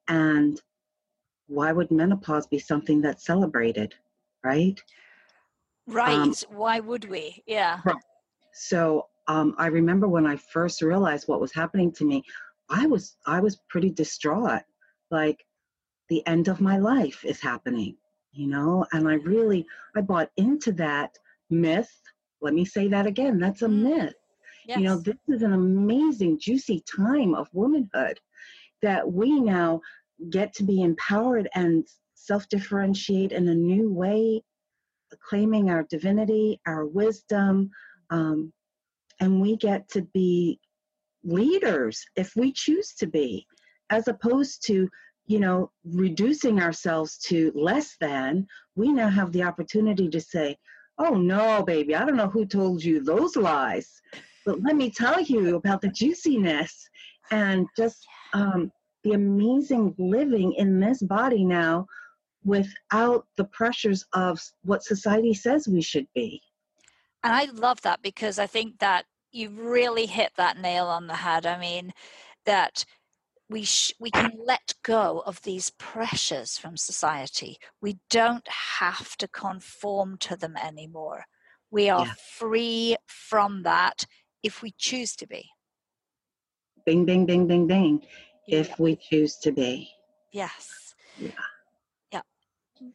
And 0.08 0.60
why 1.46 1.72
would 1.72 1.90
menopause 1.90 2.46
be 2.46 2.58
something 2.58 3.00
that's 3.00 3.24
celebrated, 3.24 3.94
right? 4.44 4.80
Right. 5.86 6.14
Um, 6.14 6.34
why 6.50 6.80
would 6.80 7.08
we? 7.08 7.42
Yeah. 7.46 7.80
Right. 7.84 7.96
So 8.52 9.06
um, 9.28 9.54
I 9.58 9.66
remember 9.66 10.08
when 10.08 10.26
I 10.26 10.36
first 10.36 10.82
realized 10.82 11.28
what 11.28 11.40
was 11.40 11.54
happening 11.54 11.92
to 11.92 12.04
me, 12.04 12.22
I 12.68 12.86
was 12.86 13.16
I 13.26 13.40
was 13.40 13.60
pretty 13.68 13.90
distraught. 13.90 14.62
Like 15.10 15.44
the 16.08 16.26
end 16.26 16.48
of 16.48 16.60
my 16.60 16.78
life 16.78 17.24
is 17.24 17.40
happening, 17.40 17.96
you 18.32 18.46
know. 18.46 18.84
And 18.92 19.08
I 19.08 19.14
really 19.14 19.66
I 19.96 20.02
bought 20.02 20.30
into 20.36 20.72
that 20.72 21.16
myth 21.50 21.90
let 22.40 22.54
me 22.54 22.64
say 22.64 22.88
that 22.88 23.06
again. 23.06 23.38
That's 23.38 23.62
a 23.62 23.68
mm. 23.68 23.82
myth. 23.82 24.14
Yes. 24.68 24.78
You 24.78 24.84
know, 24.84 24.98
this 24.98 25.16
is 25.28 25.42
an 25.42 25.54
amazing, 25.54 26.38
juicy 26.38 26.84
time 26.86 27.34
of 27.34 27.48
womanhood 27.54 28.20
that 28.82 29.10
we 29.10 29.40
now 29.40 29.80
get 30.28 30.54
to 30.56 30.62
be 30.62 30.82
empowered 30.82 31.48
and 31.54 31.86
self 32.14 32.48
differentiate 32.50 33.32
in 33.32 33.48
a 33.48 33.54
new 33.54 33.90
way, 33.90 34.42
claiming 35.26 35.70
our 35.70 35.84
divinity, 35.84 36.60
our 36.66 36.84
wisdom, 36.84 37.70
um, 38.10 38.52
and 39.20 39.40
we 39.40 39.56
get 39.56 39.88
to 39.88 40.02
be 40.12 40.60
leaders 41.24 42.04
if 42.14 42.36
we 42.36 42.52
choose 42.52 42.94
to 42.96 43.06
be, 43.06 43.46
as 43.88 44.06
opposed 44.06 44.66
to 44.66 44.88
you 45.28 45.38
know, 45.38 45.70
reducing 45.84 46.60
ourselves 46.60 47.18
to 47.18 47.52
less 47.54 47.96
than, 48.00 48.46
we 48.76 48.90
now 48.90 49.10
have 49.10 49.30
the 49.32 49.42
opportunity 49.42 50.08
to 50.08 50.20
say, 50.20 50.56
Oh 50.96 51.14
no, 51.14 51.62
baby, 51.62 51.94
I 51.94 52.04
don't 52.04 52.16
know 52.16 52.28
who 52.28 52.46
told 52.46 52.82
you 52.82 53.04
those 53.04 53.36
lies, 53.36 54.00
but 54.48 54.62
let 54.62 54.76
me 54.76 54.88
tell 54.88 55.20
you 55.20 55.56
about 55.56 55.82
the 55.82 55.88
juiciness 55.88 56.88
and 57.30 57.66
just 57.76 58.06
um, 58.32 58.72
the 59.04 59.12
amazing 59.12 59.94
living 59.98 60.54
in 60.54 60.80
this 60.80 61.02
body 61.02 61.44
now 61.44 61.86
without 62.46 63.26
the 63.36 63.44
pressures 63.44 64.06
of 64.14 64.40
what 64.64 64.82
society 64.82 65.34
says 65.34 65.68
we 65.68 65.82
should 65.82 66.06
be. 66.14 66.40
And 67.22 67.34
I 67.34 67.44
love 67.52 67.82
that 67.82 68.00
because 68.00 68.38
I 68.38 68.46
think 68.46 68.78
that 68.78 69.04
you 69.32 69.50
really 69.50 70.06
hit 70.06 70.32
that 70.38 70.58
nail 70.58 70.86
on 70.86 71.08
the 71.08 71.16
head. 71.16 71.44
I 71.44 71.60
mean, 71.60 71.92
that 72.46 72.86
we 73.50 73.64
sh- 73.64 73.92
we 74.00 74.10
can 74.10 74.32
let 74.46 74.72
go 74.82 75.22
of 75.26 75.42
these 75.42 75.72
pressures 75.78 76.56
from 76.56 76.78
society. 76.78 77.58
We 77.82 77.98
don't 78.08 78.48
have 78.48 79.14
to 79.18 79.28
conform 79.28 80.16
to 80.20 80.36
them 80.36 80.56
anymore. 80.56 81.26
We 81.70 81.90
are 81.90 82.06
yeah. 82.06 82.14
free 82.38 82.96
from 83.06 83.64
that 83.64 84.06
if 84.42 84.62
we 84.62 84.72
choose 84.78 85.14
to 85.16 85.26
be. 85.26 85.48
Bing, 86.86 87.04
bing, 87.04 87.26
bing, 87.26 87.46
bing, 87.46 87.66
bing. 87.66 88.02
Yeah. 88.46 88.60
If 88.60 88.78
we 88.78 88.96
choose 88.96 89.36
to 89.38 89.52
be. 89.52 89.90
Yes. 90.32 90.94
Yeah. 91.18 91.30
Yeah. 92.12 92.20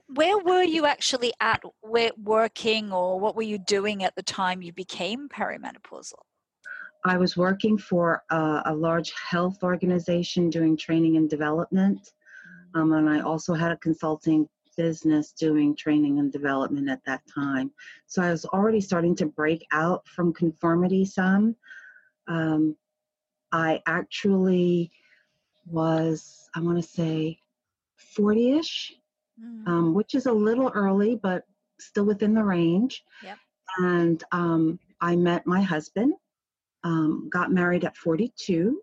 Where 0.08 0.40
were 0.40 0.64
you 0.64 0.86
actually 0.86 1.34
at 1.40 1.62
working, 2.18 2.92
or 2.92 3.20
what 3.20 3.36
were 3.36 3.44
you 3.44 3.60
doing 3.60 4.04
at 4.04 4.16
the 4.16 4.24
time 4.24 4.62
you 4.62 4.74
became 4.74 5.30
perimenopausal? 5.30 6.14
I 7.06 7.18
was 7.18 7.36
working 7.36 7.78
for 7.78 8.24
a, 8.30 8.62
a 8.66 8.74
large 8.74 9.12
health 9.12 9.62
organization 9.62 10.50
doing 10.50 10.78
training 10.78 11.18
and 11.18 11.30
development. 11.30 12.00
Um, 12.76 12.94
and 12.94 13.10
I 13.10 13.20
also 13.20 13.54
had 13.54 13.72
a 13.72 13.78
consulting 13.78 14.48
business 14.75 15.32
doing 15.32 15.75
training 15.75 16.20
and 16.20 16.32
development 16.32 16.89
at 16.89 17.03
that 17.06 17.22
time. 17.34 17.72
So 18.08 18.22
I 18.22 18.32
was 18.32 18.46
already 18.46 18.82
starting 18.82 19.15
to 19.18 19.25
break 19.25 19.65
out 19.72 20.08
from 20.08 20.34
conformity 20.34 21.06
some. 21.06 21.56
Um, 22.27 22.75
I 23.51 23.82
actually 23.86 24.92
was, 25.65 26.50
I 26.56 26.60
want 26.60 26.82
to 26.82 26.88
say, 26.88 27.39
40 27.98 28.53
ish, 28.60 28.94
mm. 29.42 29.68
um, 29.68 29.94
which 29.94 30.15
is 30.15 30.25
a 30.25 30.32
little 30.32 30.72
early, 30.74 31.15
but 31.15 31.44
still 31.80 32.06
within 32.06 32.34
the 32.34 32.44
range. 32.44 33.03
Yep. 33.24 33.38
And 33.77 34.24
um, 34.32 34.80
I 35.01 35.15
met 35.15 35.46
my 35.46 35.62
husband, 35.62 36.13
um, 36.84 37.30
got 37.32 37.51
married 37.51 37.86
at 37.86 37.98
42, 37.98 38.82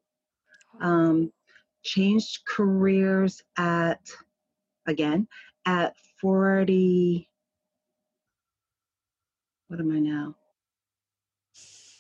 um, 0.81 1.33
changed 1.83 2.41
careers 2.47 3.43
at, 3.57 4.01
again, 4.87 5.27
at 5.67 5.95
40, 6.21 7.29
what 9.69 9.81
am 9.81 9.93
I 9.93 9.99
now? 9.99 10.35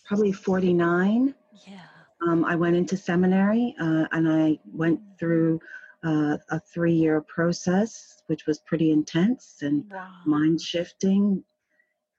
Probably 0.06 0.32
49. 0.32 1.34
Yeah. 1.66 1.78
Um, 2.26 2.44
I 2.44 2.56
went 2.56 2.76
into 2.76 2.96
seminary 2.96 3.74
uh, 3.80 4.06
and 4.12 4.28
I 4.28 4.58
went 4.72 5.00
mm. 5.00 5.18
through 5.18 5.60
uh, 6.04 6.36
a 6.50 6.60
three 6.60 6.94
year 6.94 7.20
process, 7.22 8.22
which 8.26 8.46
was 8.46 8.58
pretty 8.60 8.90
intense 8.90 9.58
and 9.62 9.84
wow. 9.90 10.08
mind 10.26 10.60
shifting. 10.60 11.44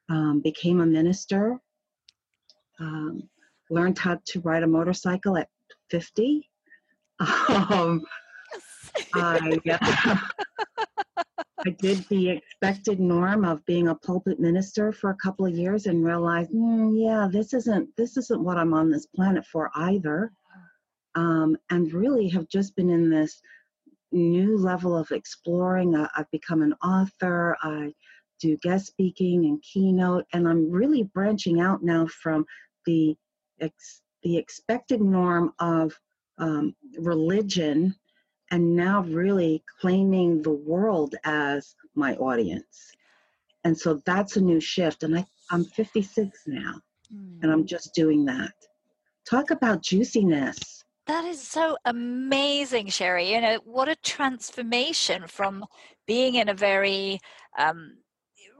Um, 0.10 0.41
became 0.41 0.81
a 0.81 0.86
minister. 0.86 1.62
Um, 2.79 3.29
learned 3.69 3.98
how 3.98 4.19
to 4.25 4.39
ride 4.41 4.63
a 4.63 4.67
motorcycle 4.67 5.38
at 5.38 5.50
50. 5.89 6.50
Um, 7.69 8.01
I, 9.13 9.60
I 11.65 11.69
did 11.71 12.05
the 12.09 12.29
expected 12.29 12.99
norm 12.99 13.45
of 13.45 13.65
being 13.65 13.87
a 13.87 13.95
pulpit 13.95 14.39
minister 14.39 14.91
for 14.91 15.11
a 15.11 15.15
couple 15.17 15.45
of 15.45 15.53
years 15.53 15.85
and 15.85 16.03
realized, 16.03 16.51
mm, 16.51 16.93
yeah, 16.95 17.27
this 17.31 17.53
isn't 17.53 17.95
this 17.97 18.17
isn't 18.17 18.43
what 18.43 18.57
I'm 18.57 18.73
on 18.73 18.89
this 18.89 19.05
planet 19.05 19.45
for 19.45 19.69
either. 19.75 20.31
Um, 21.13 21.57
and 21.69 21.93
really 21.93 22.29
have 22.29 22.47
just 22.47 22.75
been 22.75 22.89
in 22.89 23.09
this 23.09 23.41
new 24.11 24.57
level 24.57 24.95
of 24.95 25.11
exploring. 25.11 25.95
I, 25.95 26.07
I've 26.15 26.31
become 26.31 26.61
an 26.61 26.73
author. 26.83 27.57
I 27.61 27.93
do 28.39 28.57
guest 28.57 28.87
speaking 28.87 29.45
and 29.45 29.61
keynote, 29.61 30.25
and 30.33 30.47
I'm 30.47 30.71
really 30.71 31.03
branching 31.03 31.61
out 31.61 31.83
now 31.83 32.07
from 32.07 32.45
the 32.85 33.15
ex, 33.59 34.01
the 34.23 34.37
expected 34.37 35.01
norm 35.01 35.53
of 35.59 35.93
um, 36.37 36.75
religion, 36.97 37.95
and 38.51 38.75
now 38.75 39.01
really 39.03 39.63
claiming 39.79 40.41
the 40.41 40.51
world 40.51 41.15
as 41.24 41.75
my 41.96 42.15
audience. 42.15 42.91
And 43.63 43.77
so 43.77 44.01
that's 44.05 44.36
a 44.36 44.41
new 44.41 44.60
shift. 44.60 45.03
And 45.03 45.17
I, 45.17 45.25
I'm 45.50 45.63
56 45.63 46.38
now, 46.48 46.74
mm. 47.13 47.41
and 47.41 47.51
I'm 47.51 47.62
hmm. 47.62 47.65
just 47.65 47.93
doing 47.93 48.25
that. 48.25 48.53
Talk 49.29 49.51
about 49.51 49.84
juiciness. 49.84 50.84
That 51.08 51.25
is 51.25 51.41
so 51.41 51.77
amazing, 51.86 52.88
Cherie. 52.88 53.31
You 53.34 53.41
know, 53.41 53.60
what 53.65 53.89
a 53.89 53.96
transformation 53.98 55.27
from 55.27 55.65
being 56.08 56.36
in 56.36 56.50
a 56.50 56.53
very 56.53 57.20
um, 57.58 57.98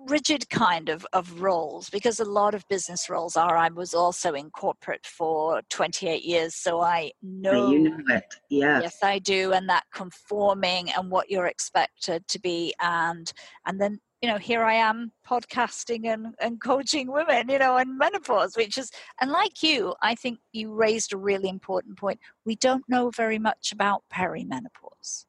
rigid 0.08 0.50
kind 0.50 0.89
of, 0.89 1.05
of 1.13 1.41
roles 1.41 1.89
because 1.89 2.20
a 2.20 2.25
lot 2.25 2.53
of 2.55 2.67
business 2.67 3.10
roles 3.10 3.38
are. 3.38 3.58
I 3.58 3.70
was 3.70 3.93
also 3.93 4.34
in 4.34 4.50
corporate 4.50 5.05
for 5.05 5.62
28 5.70 6.24
years, 6.24 6.55
so 6.55 6.81
I 6.81 7.12
know. 7.22 7.72
You 7.72 7.89
know 7.89 8.15
it, 8.15 8.36
yes. 8.50 8.81
Yes, 8.84 8.98
I 9.03 9.20
do, 9.20 9.53
and 9.53 9.70
that 9.70 9.84
conforming 9.93 10.91
and 10.91 11.10
what 11.12 11.29
you're 11.29 11.48
expected 11.48 12.27
to 12.27 12.39
be, 12.39 12.74
and 12.81 13.31
and 13.65 13.79
then 13.79 14.00
you 14.22 14.29
know 14.29 14.38
here 14.38 14.63
i 14.63 14.74
am 14.74 15.12
podcasting 15.27 16.05
and, 16.05 16.36
and 16.39 16.62
coaching 16.62 17.12
women 17.12 17.50
you 17.50 17.58
know 17.58 17.77
and 17.77 17.98
menopause 17.98 18.55
which 18.55 18.77
is 18.77 18.91
and 19.20 19.31
like 19.31 19.63
you 19.63 19.96
i 20.03 20.13
think 20.13 20.38
you 20.53 20.74
raised 20.74 21.12
a 21.12 21.17
really 21.17 21.50
important 21.50 21.98
point 21.98 22.20
we 22.46 22.55
don't 22.55 22.84
know 22.88 23.10
very 23.10 23.39
much 23.39 23.72
about 23.72 24.03
perimenopause 24.13 25.25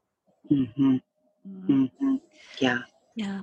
mm-hmm. 0.50 0.96
Mm-hmm. 1.48 1.72
mm-hmm. 1.72 2.14
yeah 2.60 2.80
yeah 3.16 3.40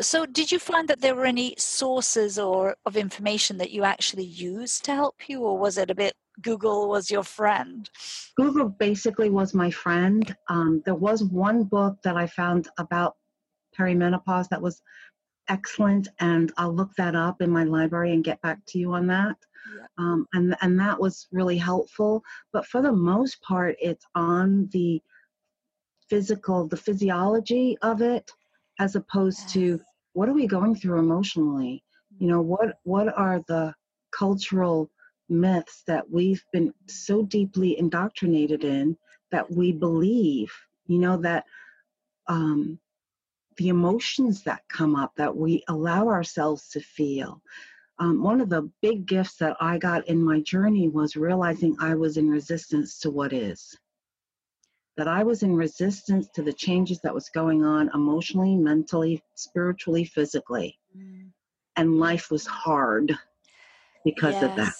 so 0.00 0.26
did 0.26 0.50
you 0.50 0.58
find 0.58 0.88
that 0.88 1.00
there 1.00 1.14
were 1.14 1.26
any 1.26 1.54
sources 1.58 2.38
or 2.38 2.76
of 2.86 2.96
information 2.96 3.58
that 3.58 3.70
you 3.70 3.84
actually 3.84 4.24
used 4.24 4.84
to 4.84 4.94
help 4.94 5.28
you 5.28 5.40
or 5.42 5.58
was 5.58 5.78
it 5.78 5.90
a 5.90 5.94
bit 5.94 6.14
google 6.40 6.88
was 6.88 7.10
your 7.10 7.22
friend? 7.22 7.90
Google 8.36 8.68
basically 8.68 9.28
was 9.28 9.52
my 9.54 9.70
friend. 9.70 10.34
Um, 10.48 10.82
there 10.86 10.94
was 10.94 11.22
one 11.24 11.64
book 11.64 11.98
that 12.04 12.16
i 12.16 12.26
found 12.26 12.68
about 12.78 13.16
perimenopause 13.78 14.48
that 14.48 14.62
was 14.62 14.82
excellent 15.48 16.08
and 16.20 16.52
i'll 16.56 16.74
look 16.74 16.94
that 16.96 17.16
up 17.16 17.42
in 17.42 17.50
my 17.50 17.64
library 17.64 18.12
and 18.12 18.24
get 18.24 18.40
back 18.42 18.58
to 18.68 18.78
you 18.78 18.92
on 18.92 19.06
that. 19.08 19.36
Yeah. 19.76 19.86
um, 19.98 20.26
and 20.32 20.56
and 20.62 20.78
that 20.80 21.00
was 21.00 21.28
really 21.30 21.58
helpful. 21.58 22.22
But 22.52 22.66
for 22.66 22.82
the 22.82 22.92
most 22.92 23.40
part 23.42 23.76
it's 23.80 24.06
on 24.14 24.68
the 24.72 25.02
physical 26.08 26.66
the 26.66 26.76
physiology 26.76 27.76
of 27.82 28.02
it 28.02 28.30
as 28.78 28.96
opposed 28.96 29.40
yes. 29.42 29.52
to 29.52 29.80
what 30.14 30.28
are 30.28 30.34
we 30.34 30.46
going 30.46 30.74
through 30.74 30.98
emotionally 30.98 31.82
you 32.18 32.26
know 32.28 32.40
what 32.40 32.78
what 32.84 33.12
are 33.16 33.42
the 33.48 33.74
cultural 34.10 34.90
myths 35.28 35.82
that 35.86 36.08
we've 36.10 36.44
been 36.52 36.72
so 36.86 37.22
deeply 37.22 37.78
indoctrinated 37.78 38.64
in 38.64 38.96
that 39.30 39.50
we 39.50 39.72
believe 39.72 40.52
you 40.86 40.98
know 40.98 41.16
that 41.16 41.44
um, 42.28 42.78
the 43.56 43.68
emotions 43.68 44.42
that 44.42 44.62
come 44.68 44.96
up 44.96 45.12
that 45.16 45.36
we 45.36 45.62
allow 45.68 46.08
ourselves 46.08 46.68
to 46.70 46.80
feel. 46.80 47.42
Um, 47.98 48.22
one 48.22 48.40
of 48.40 48.48
the 48.48 48.70
big 48.80 49.06
gifts 49.06 49.36
that 49.36 49.56
I 49.60 49.78
got 49.78 50.08
in 50.08 50.22
my 50.22 50.40
journey 50.40 50.88
was 50.88 51.16
realizing 51.16 51.76
I 51.78 51.94
was 51.94 52.16
in 52.16 52.28
resistance 52.28 52.98
to 53.00 53.10
what 53.10 53.32
is. 53.32 53.76
That 54.96 55.08
I 55.08 55.22
was 55.22 55.42
in 55.42 55.56
resistance 55.56 56.28
to 56.34 56.42
the 56.42 56.52
changes 56.52 57.00
that 57.00 57.14
was 57.14 57.30
going 57.30 57.64
on 57.64 57.90
emotionally, 57.94 58.56
mentally, 58.56 59.22
spiritually, 59.34 60.04
physically. 60.04 60.78
Mm. 60.96 61.30
And 61.76 61.98
life 61.98 62.30
was 62.30 62.46
hard 62.46 63.16
because 64.04 64.34
yes. 64.34 64.42
of 64.42 64.56
that. 64.56 64.74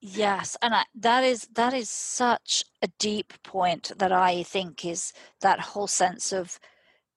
Yes, 0.00 0.56
and 0.60 0.74
I, 0.74 0.84
that 0.96 1.24
is 1.24 1.48
that 1.54 1.72
is 1.72 1.88
such 1.88 2.62
a 2.82 2.88
deep 2.98 3.32
point 3.42 3.92
that 3.96 4.12
I 4.12 4.42
think 4.42 4.84
is 4.84 5.14
that 5.40 5.60
whole 5.60 5.86
sense 5.86 6.30
of 6.32 6.58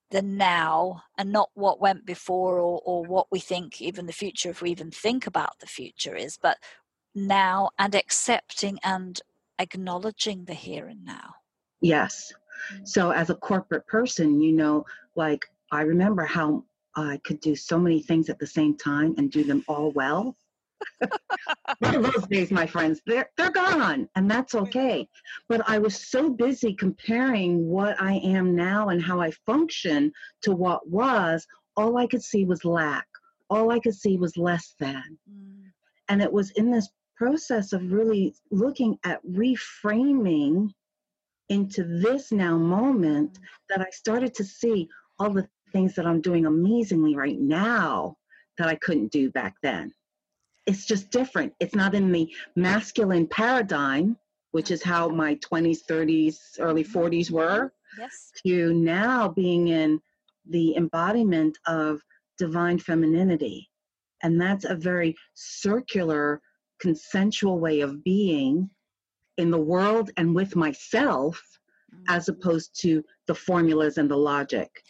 the 0.10 0.22
now 0.22 1.03
and 1.17 1.32
not 1.32 1.50
what 1.53 1.82
went 1.82 2.06
before 2.06 2.60
or, 2.60 2.82
or 2.86 3.03
what 3.03 3.27
we 3.29 3.39
think 3.39 3.82
even 3.82 4.06
the 4.06 4.13
future 4.13 4.50
if 4.50 4.62
we 4.62 4.72
even 4.72 4.89
think 4.89 5.27
about 5.27 5.60
the 5.60 5.67
future 5.67 6.15
is 6.15 6.38
but 6.41 6.58
now 7.13 7.70
and 7.77 7.94
accepting 7.94 8.79
and 8.84 9.20
acknowledging 9.60 10.46
the 10.46 10.53
here 10.53 10.88
and 10.88 11.03
now 11.03 11.36
yes 11.81 12.34
so 12.84 13.12
as 13.12 13.29
a 13.29 13.36
corporate 13.36 13.86
person 13.88 14.41
you 14.41 14.51
know 14.51 14.86
like 15.15 15.46
i 15.72 15.81
remember 15.81 16.24
how 16.24 16.63
i 16.96 17.19
could 17.24 17.39
do 17.39 17.55
so 17.55 17.79
many 17.79 18.01
things 18.01 18.29
at 18.29 18.39
the 18.39 18.48
same 18.48 18.75
time 18.75 19.13
and 19.17 19.31
do 19.31 19.43
them 19.43 19.63
all 19.67 19.91
well 19.91 20.36
those 21.81 22.27
days, 22.27 22.51
my 22.51 22.65
friends, 22.65 23.01
they're 23.05 23.29
they're 23.38 23.51
gone, 23.51 24.10
and 24.15 24.29
that's 24.29 24.55
okay. 24.55 25.07
But 25.50 25.67
I 25.67 25.77
was 25.79 26.07
so 26.07 26.29
busy 26.29 26.74
comparing 26.74 27.67
what 27.67 28.00
I 28.01 28.13
am 28.15 28.55
now 28.55 28.89
and 28.89 29.01
how 29.01 29.19
I 29.19 29.31
function 29.46 30.12
to 30.41 30.51
what 30.51 30.88
was. 30.89 31.46
All 31.75 31.98
I 31.98 32.07
could 32.07 32.24
see 32.24 32.46
was 32.46 32.65
lack. 32.65 33.07
All 33.50 33.72
I 33.72 33.79
could 33.79 33.96
see 33.96 34.17
was 34.17 34.36
less 34.38 34.75
than. 34.79 35.17
Mm. 35.31 35.72
And 36.10 36.22
it 36.22 36.31
was 36.31 36.51
in 36.51 36.72
this 36.72 36.89
process 37.15 37.74
of 37.74 37.91
really 37.91 38.36
looking 38.51 38.98
at 39.03 39.24
reframing 39.25 40.72
into 41.50 41.84
this 41.84 42.32
now 42.32 42.58
moment 42.58 43.39
that 43.70 43.82
I 43.82 43.89
started 43.92 44.34
to 44.36 44.44
see 44.44 44.89
all 45.20 45.30
the 45.30 45.48
things 45.72 45.96
that 45.96 46.06
I'm 46.06 46.22
doing 46.22 46.46
amazingly 46.46 47.16
right 47.16 47.39
now 47.39 48.18
that 48.58 48.68
I 48.68 48.75
couldn't 48.75 49.12
do 49.12 49.32
back 49.32 49.56
then 49.62 49.94
it's 50.68 50.86
just 50.86 51.10
different. 51.10 51.54
It's 51.60 51.74
not 51.74 51.96
in 51.96 52.12
the 52.12 52.32
masculine 52.56 53.25
paradigm, 53.25 54.18
which 54.51 54.70
is 54.70 54.84
how 54.84 55.08
my 55.08 55.36
20s, 55.36 55.80
30s, 55.89 56.38
early 56.60 56.84
mm-hmm. 56.84 56.98
40s 56.98 57.32
were, 57.32 57.74
yes. 57.98 58.32
to 58.46 58.74
now 58.74 59.30
being 59.30 59.70
in 59.70 60.00
the 60.50 60.75
embodiment 60.75 61.58
of 61.66 62.01
divine 62.38 62.77
femininity. 62.77 63.70
And 64.22 64.39
that's 64.39 64.66
a 64.66 64.75
very 64.75 65.16
circular, 65.34 66.42
consensual 66.80 67.60
way 67.60 67.80
of 67.80 68.04
being 68.04 68.70
in 69.38 69.51
the 69.51 69.60
world 69.60 70.12
and 70.17 70.34
with 70.34 70.56
myself, 70.56 71.41
mm-hmm. 71.94 72.03
as 72.15 72.29
opposed 72.29 72.79
to 72.82 73.03
the 73.27 73.36
formulas 73.36 73.98
and 73.98 74.10
the 74.10 74.17
logic. 74.17 74.84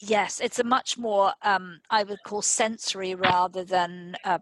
Yes, 0.00 0.40
it's 0.40 0.58
a 0.58 0.64
much 0.64 0.98
more, 0.98 1.32
um, 1.42 1.80
I 1.90 2.02
would 2.02 2.22
call 2.24 2.42
sensory 2.42 3.14
rather 3.14 3.64
than 3.64 4.16
uh, 4.24 4.38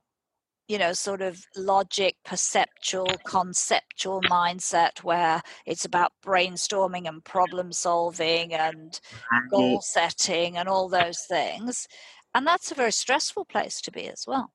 you 0.69 0.79
know, 0.79 0.93
sort 0.93 1.21
of 1.21 1.45
logic, 1.57 2.17
perceptual, 2.25 3.07
conceptual 3.27 4.23
mindset 4.23 5.03
where 5.03 5.43
it's 5.67 5.85
about 5.85 6.13
brainstorming 6.25 7.07
and 7.07 7.23
problem 7.25 7.73
solving 7.73 8.55
and 8.55 8.99
goal 9.51 9.83
setting 9.83 10.57
and 10.57 10.71
all 10.71 10.89
those 10.89 11.27
things. 11.29 11.87
And 12.35 12.47
that's 12.47 12.71
a 12.71 12.75
very 12.75 12.93
stressful 12.93 13.45
place 13.45 13.83
to 13.83 13.91
be 13.91 14.09
as 14.09 14.25
well. 14.27 14.53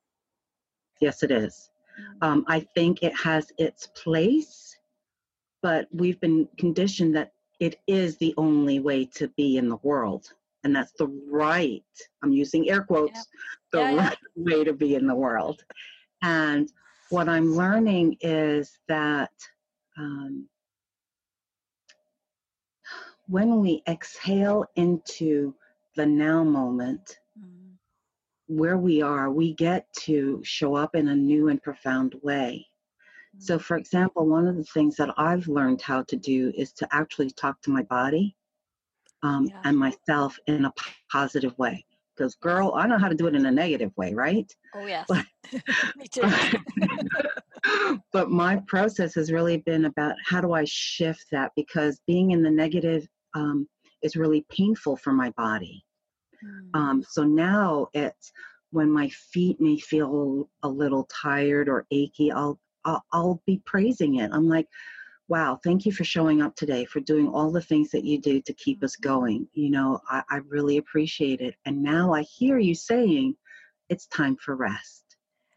Yes, 0.99 1.21
it 1.21 1.29
is. 1.29 1.69
Mm. 1.99 2.27
Um, 2.27 2.45
I 2.47 2.61
think 2.75 3.03
it 3.03 3.15
has 3.15 3.51
its 3.57 3.87
place, 3.87 4.75
but 5.61 5.87
we've 5.91 6.19
been 6.19 6.47
conditioned 6.57 7.15
that 7.15 7.31
it 7.59 7.79
is 7.87 8.17
the 8.17 8.33
only 8.37 8.79
way 8.79 9.05
to 9.15 9.27
be 9.29 9.57
in 9.57 9.69
the 9.69 9.77
world. 9.77 10.31
And 10.63 10.75
that's 10.75 10.93
the 10.93 11.07
right, 11.29 11.83
I'm 12.23 12.31
using 12.31 12.69
air 12.69 12.83
quotes, 12.83 13.13
yeah. 13.13 13.23
the 13.71 13.79
yeah, 13.79 13.95
right 13.95 14.17
yeah. 14.35 14.57
way 14.57 14.63
to 14.63 14.73
be 14.73 14.95
in 14.95 15.07
the 15.07 15.15
world. 15.15 15.63
And 16.21 16.71
what 17.09 17.29
I'm 17.29 17.55
learning 17.55 18.17
is 18.21 18.77
that 18.87 19.31
um, 19.97 20.47
when 23.27 23.61
we 23.61 23.83
exhale 23.87 24.65
into 24.75 25.53
the 25.97 26.05
now 26.05 26.43
moment. 26.43 27.17
Where 28.47 28.77
we 28.77 29.01
are, 29.01 29.29
we 29.29 29.53
get 29.53 29.91
to 29.99 30.41
show 30.43 30.75
up 30.75 30.95
in 30.95 31.09
a 31.09 31.15
new 31.15 31.49
and 31.49 31.61
profound 31.61 32.15
way. 32.23 32.65
Mm. 33.35 33.41
So, 33.41 33.59
for 33.59 33.77
example, 33.77 34.25
one 34.25 34.47
of 34.47 34.57
the 34.57 34.63
things 34.63 34.95
that 34.97 35.13
I've 35.17 35.47
learned 35.47 35.81
how 35.81 36.03
to 36.03 36.15
do 36.15 36.51
is 36.55 36.71
to 36.73 36.87
actually 36.91 37.29
talk 37.31 37.61
to 37.61 37.69
my 37.69 37.83
body 37.83 38.35
um, 39.23 39.47
yeah. 39.47 39.61
and 39.63 39.77
myself 39.77 40.37
in 40.47 40.65
a 40.65 40.73
positive 41.11 41.57
way 41.57 41.83
because 42.17 42.35
girl 42.35 42.73
i 42.75 42.87
know 42.87 42.97
how 42.97 43.07
to 43.07 43.15
do 43.15 43.27
it 43.27 43.35
in 43.35 43.45
a 43.45 43.51
negative 43.51 43.91
way 43.95 44.13
right 44.13 44.55
oh 44.75 44.85
yes 44.85 45.05
but, 45.07 45.25
me 45.95 46.07
too 46.11 46.21
but 48.11 48.29
my 48.29 48.57
process 48.67 49.13
has 49.13 49.31
really 49.31 49.57
been 49.57 49.85
about 49.85 50.15
how 50.25 50.41
do 50.41 50.53
i 50.53 50.63
shift 50.65 51.25
that 51.31 51.51
because 51.55 52.01
being 52.07 52.31
in 52.31 52.41
the 52.41 52.49
negative 52.49 53.07
um, 53.35 53.67
is 54.01 54.15
really 54.15 54.45
painful 54.49 54.95
for 54.97 55.13
my 55.13 55.29
body 55.31 55.83
mm. 56.43 56.79
um, 56.79 57.03
so 57.07 57.23
now 57.23 57.87
it's 57.93 58.31
when 58.71 58.91
my 58.91 59.09
feet 59.09 59.59
may 59.61 59.77
feel 59.77 60.49
a 60.63 60.67
little 60.67 61.05
tired 61.05 61.69
or 61.69 61.85
achy 61.91 62.31
I'll, 62.31 62.59
I'll 62.85 63.03
i'll 63.11 63.41
be 63.45 63.61
praising 63.65 64.15
it 64.15 64.31
i'm 64.33 64.47
like 64.47 64.67
wow, 65.29 65.59
thank 65.63 65.85
you 65.85 65.91
for 65.91 66.03
showing 66.03 66.41
up 66.41 66.55
today, 66.55 66.85
for 66.85 66.99
doing 67.01 67.27
all 67.27 67.51
the 67.51 67.61
things 67.61 67.91
that 67.91 68.05
you 68.05 68.19
do 68.19 68.41
to 68.41 68.53
keep 68.53 68.83
us 68.83 68.95
going. 68.95 69.47
You 69.53 69.69
know, 69.69 69.99
I, 70.09 70.23
I 70.29 70.37
really 70.47 70.77
appreciate 70.77 71.41
it. 71.41 71.55
And 71.65 71.83
now 71.83 72.13
I 72.13 72.21
hear 72.21 72.57
you 72.57 72.73
saying 72.73 73.35
it's 73.89 74.07
time 74.07 74.37
for 74.37 74.55
rest. 74.55 75.03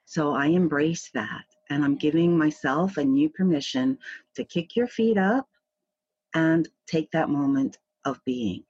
So 0.07 0.35
I 0.35 0.47
embrace 0.47 1.11
that. 1.15 1.45
And 1.71 1.85
I'm 1.85 1.97
giving 1.97 2.37
myself 2.37 2.97
and 2.97 3.17
you 3.17 3.29
permission 3.31 3.97
to 4.35 4.45
kick 4.45 4.75
your 4.75 4.89
feet 4.89 5.17
up 5.17 5.47
and 6.35 6.69
take 6.89 7.11
that 7.13 7.29
moment 7.29 7.79
of 8.05 8.21
being. 8.25 8.65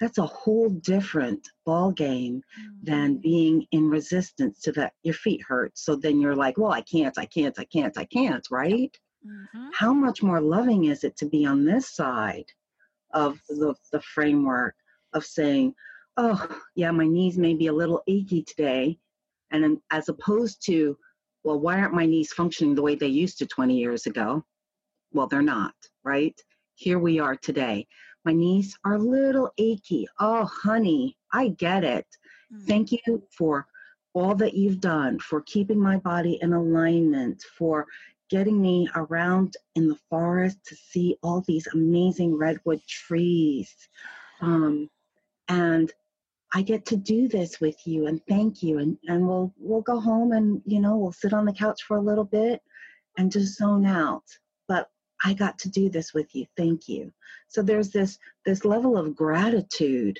That's 0.00 0.18
a 0.18 0.26
whole 0.26 0.70
different 0.70 1.46
ball 1.66 1.92
game 1.92 2.42
than 2.82 3.12
mm-hmm. 3.12 3.20
being 3.20 3.66
in 3.70 3.88
resistance 3.88 4.60
to 4.62 4.72
that 4.72 4.94
your 5.02 5.14
feet 5.14 5.42
hurt. 5.42 5.76
So 5.76 5.94
then 5.94 6.20
you're 6.20 6.36
like, 6.36 6.56
well, 6.56 6.72
I 6.72 6.80
can't, 6.80 7.16
I 7.18 7.26
can't, 7.26 7.58
I 7.58 7.64
can't, 7.64 7.96
I 7.98 8.04
can't, 8.06 8.46
right? 8.50 8.96
Mm-hmm. 9.26 9.68
How 9.74 9.92
much 9.92 10.22
more 10.22 10.40
loving 10.40 10.86
is 10.86 11.04
it 11.04 11.16
to 11.18 11.26
be 11.26 11.44
on 11.44 11.64
this 11.64 11.90
side 11.90 12.46
of 13.12 13.38
the, 13.48 13.74
the 13.92 14.00
framework 14.00 14.74
of 15.12 15.24
saying, 15.24 15.74
oh, 16.16 16.48
yeah, 16.74 16.90
my 16.90 17.06
knees 17.06 17.36
may 17.36 17.54
be 17.54 17.66
a 17.66 17.72
little 17.72 18.02
achy 18.06 18.42
today. 18.42 18.98
And 19.50 19.78
as 19.90 20.08
opposed 20.08 20.64
to, 20.66 20.96
well, 21.44 21.58
why 21.58 21.80
aren't 21.80 21.94
my 21.94 22.06
knees 22.06 22.32
functioning 22.32 22.74
the 22.74 22.82
way 22.82 22.94
they 22.94 23.06
used 23.06 23.38
to 23.38 23.46
20 23.46 23.76
years 23.76 24.06
ago? 24.06 24.44
Well, 25.12 25.26
they're 25.26 25.42
not, 25.42 25.74
right? 26.04 26.38
Here 26.74 26.98
we 26.98 27.18
are 27.18 27.36
today. 27.36 27.86
My 28.24 28.32
knees 28.32 28.76
are 28.84 28.94
a 28.94 28.98
little 28.98 29.50
achy. 29.58 30.06
Oh, 30.18 30.44
honey, 30.44 31.16
I 31.32 31.48
get 31.48 31.84
it. 31.84 32.06
Mm-hmm. 32.52 32.66
Thank 32.66 32.92
you 32.92 33.22
for 33.36 33.66
all 34.12 34.34
that 34.34 34.54
you've 34.54 34.80
done, 34.80 35.18
for 35.18 35.40
keeping 35.42 35.78
my 35.78 35.96
body 35.98 36.38
in 36.42 36.52
alignment, 36.52 37.42
for 37.56 37.86
getting 38.28 38.60
me 38.60 38.88
around 38.94 39.56
in 39.74 39.88
the 39.88 39.98
forest 40.08 40.58
to 40.66 40.74
see 40.74 41.16
all 41.22 41.42
these 41.46 41.66
amazing 41.68 42.36
redwood 42.36 42.80
trees. 42.86 43.74
Um, 44.40 44.88
and 45.48 45.92
I 46.52 46.62
get 46.62 46.84
to 46.86 46.96
do 46.96 47.28
this 47.28 47.60
with 47.60 47.76
you 47.86 48.06
and 48.06 48.20
thank 48.28 48.62
you. 48.62 48.78
And, 48.78 48.98
and 49.06 49.26
we'll, 49.26 49.52
we'll 49.58 49.82
go 49.82 50.00
home 50.00 50.32
and, 50.32 50.62
you 50.64 50.80
know, 50.80 50.96
we'll 50.96 51.12
sit 51.12 51.32
on 51.32 51.44
the 51.44 51.52
couch 51.52 51.82
for 51.82 51.96
a 51.96 52.02
little 52.02 52.24
bit 52.24 52.62
and 53.18 53.32
just 53.32 53.56
zone 53.56 53.86
out. 53.86 54.24
I 55.24 55.34
got 55.34 55.58
to 55.60 55.68
do 55.68 55.88
this 55.88 56.14
with 56.14 56.34
you. 56.34 56.46
Thank 56.56 56.88
you. 56.88 57.12
So 57.48 57.62
there's 57.62 57.90
this, 57.90 58.18
this 58.46 58.64
level 58.64 58.96
of 58.96 59.14
gratitude 59.14 60.18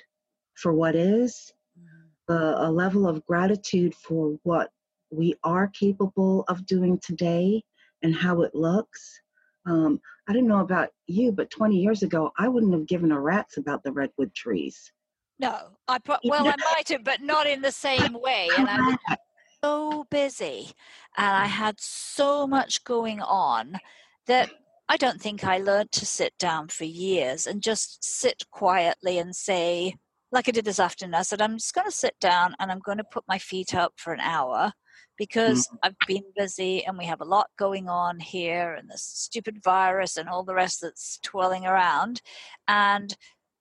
for 0.55 0.73
what 0.73 0.95
is, 0.95 1.53
mm-hmm. 1.79 2.33
uh, 2.33 2.69
a 2.69 2.71
level 2.71 3.09
of 3.09 3.25
gratitude 3.27 3.95
for 3.95 4.39
what 4.43 4.71
we 5.11 5.35
are 5.43 5.69
capable 5.69 6.45
of 6.49 6.67
doing 6.67 6.99
today 7.05 7.63
and 8.03 8.15
how 8.15 8.43
it 8.43 8.55
looks. 8.55 9.21
Um, 9.67 10.01
I 10.29 10.33
don't 10.33 10.47
know 10.47 10.61
about 10.61 10.91
you, 11.07 11.33
but 11.33 11.51
20 11.51 11.77
years 11.77 12.03
ago, 12.03 12.31
I 12.39 12.49
wouldn't 12.49 12.73
have 12.73 12.87
given 12.87 13.13
a 13.13 13.21
rat's 13.21 13.57
about 13.57 13.83
the 13.83 13.93
redwood 13.93 14.35
trees. 14.35 14.93
No, 15.39 15.57
I 15.89 15.99
put, 15.99 16.21
well, 16.25 16.47
I 16.47 16.55
might 16.75 16.89
have, 16.89 17.05
but 17.05 17.23
not 17.23 17.47
in 17.47 17.63
the 17.63 17.73
same 17.73 18.13
way. 18.13 18.49
And 18.57 18.69
I 18.69 18.81
was 18.81 18.97
so 19.65 20.07
busy 20.11 20.71
and 21.17 21.37
I 21.37 21.47
had 21.47 21.81
so 21.81 22.47
much 22.47 22.85
going 22.85 23.21
on 23.21 23.79
that 24.27 24.51
I 24.91 24.97
don't 24.97 25.21
think 25.21 25.45
I 25.45 25.59
learned 25.59 25.93
to 25.93 26.05
sit 26.05 26.37
down 26.37 26.67
for 26.67 26.83
years 26.83 27.47
and 27.47 27.63
just 27.63 28.03
sit 28.03 28.43
quietly 28.51 29.19
and 29.19 29.37
say, 29.37 29.95
like 30.33 30.49
I 30.49 30.51
did 30.51 30.65
this 30.65 30.81
afternoon, 30.81 31.15
I 31.15 31.23
said, 31.23 31.41
I'm 31.41 31.59
just 31.59 31.75
going 31.75 31.85
to 31.85 31.97
sit 31.97 32.17
down 32.21 32.57
and 32.59 32.73
I'm 32.73 32.81
going 32.81 32.99
to 32.99 33.05
put 33.05 33.23
my 33.29 33.39
feet 33.39 33.73
up 33.73 33.93
for 33.95 34.13
an 34.13 34.19
hour 34.19 34.73
because 35.17 35.69
mm-hmm. 35.69 35.77
I've 35.85 35.97
been 36.09 36.25
busy 36.37 36.85
and 36.85 36.99
we 36.99 37.05
have 37.05 37.21
a 37.21 37.25
lot 37.25 37.47
going 37.57 37.89
on 37.89 38.19
here 38.19 38.75
and 38.75 38.91
this 38.91 39.05
stupid 39.05 39.63
virus 39.63 40.17
and 40.17 40.29
all 40.29 40.43
the 40.43 40.55
rest 40.57 40.81
that's 40.81 41.21
twirling 41.23 41.67
around. 41.67 42.21
And 42.67 43.17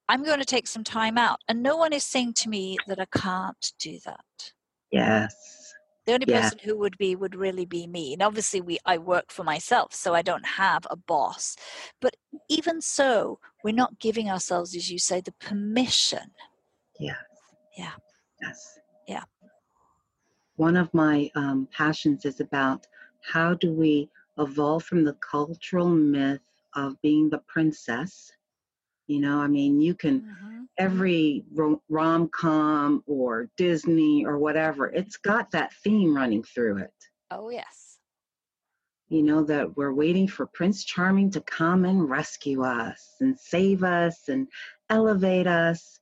I'm 0.08 0.24
going 0.24 0.40
to 0.40 0.46
take 0.46 0.66
some 0.66 0.84
time 0.84 1.20
out. 1.20 1.38
And 1.48 1.62
no 1.62 1.78
one 1.78 1.94
is 1.94 2.04
saying 2.04 2.34
to 2.38 2.50
me 2.50 2.76
that 2.88 3.00
I 3.00 3.06
can't 3.16 3.72
do 3.78 4.00
that. 4.04 4.52
Yes. 4.92 5.69
The 6.10 6.16
only 6.16 6.26
yeah. 6.28 6.42
person 6.42 6.60
who 6.64 6.76
would 6.78 6.98
be 6.98 7.16
would 7.16 7.36
really 7.36 7.66
be 7.66 7.86
me. 7.86 8.14
And 8.14 8.22
obviously 8.24 8.62
we 8.62 8.80
I 8.84 8.98
work 8.98 9.32
for 9.32 9.44
myself, 9.44 9.94
so 9.94 10.16
I 10.16 10.24
don't 10.24 10.46
have 10.46 10.88
a 10.90 10.96
boss. 10.96 11.56
But 12.02 12.16
even 12.48 12.82
so, 12.82 13.40
we're 13.64 13.76
not 13.76 14.00
giving 14.00 14.30
ourselves, 14.30 14.76
as 14.76 14.92
you 14.92 14.98
say, 14.98 15.22
the 15.22 15.34
permission. 15.34 16.32
Yeah. 17.00 17.22
Yeah. 17.78 17.92
Yes. 18.42 18.80
Yeah 19.08 19.24
one 20.60 20.76
of 20.76 20.94
my 20.94 21.32
um, 21.36 21.70
passions 21.72 22.26
is 22.26 22.42
about 22.42 22.86
how 23.22 23.54
do 23.54 23.72
we 23.72 24.10
evolve 24.38 24.84
from 24.84 25.06
the 25.06 25.16
cultural 25.32 25.88
myth 25.88 26.42
of 26.76 27.02
being 27.02 27.30
the 27.30 27.38
princess. 27.48 28.30
You 29.10 29.20
know, 29.22 29.40
I 29.40 29.48
mean, 29.48 29.82
you 29.82 29.96
can, 29.96 30.22
mm-hmm. 30.22 30.64
every 30.78 31.44
rom 31.90 32.30
com 32.30 33.04
or 33.08 33.50
Disney 33.58 34.24
or 34.24 34.38
whatever, 34.38 34.86
it's 34.86 35.18
got 35.18 35.50
that 35.50 35.74
theme 35.84 36.16
running 36.16 36.44
through 36.44 36.78
it. 36.78 36.94
Oh, 37.32 37.50
yes. 37.50 37.98
You 39.08 39.24
know, 39.24 39.44
that 39.46 39.76
we're 39.76 39.96
waiting 39.96 40.28
for 40.28 40.46
Prince 40.46 40.84
Charming 40.84 41.32
to 41.32 41.42
come 41.42 41.86
and 41.86 42.08
rescue 42.08 42.64
us 42.64 43.16
and 43.20 43.36
save 43.40 43.84
us 43.84 44.30
and 44.30 44.48
elevate 44.92 45.48
us. 45.48 46.00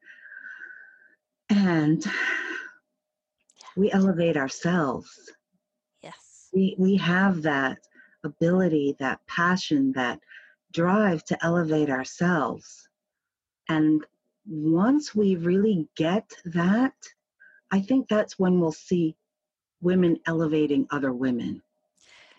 And 1.50 2.06
we 3.78 3.90
elevate 3.90 4.36
ourselves. 4.36 5.32
Yes. 6.04 6.50
We, 6.54 6.76
we 6.78 6.98
have 6.98 7.44
that 7.44 7.78
ability, 8.26 8.98
that 9.00 9.22
passion, 9.30 9.94
that 9.94 10.20
drive 10.74 11.24
to 11.24 11.38
elevate 11.42 11.90
ourselves. 11.90 12.87
And 13.70 14.06
once 14.46 15.14
we 15.14 15.36
really 15.36 15.88
get 15.96 16.30
that, 16.46 16.94
I 17.72 17.82
think 17.82 18.08
that's 18.08 18.40
when 18.40 18.60
we'll 18.60 18.72
see 18.72 19.16
women 19.82 20.20
elevating 20.26 20.88
other 20.90 21.14
women 21.14 21.62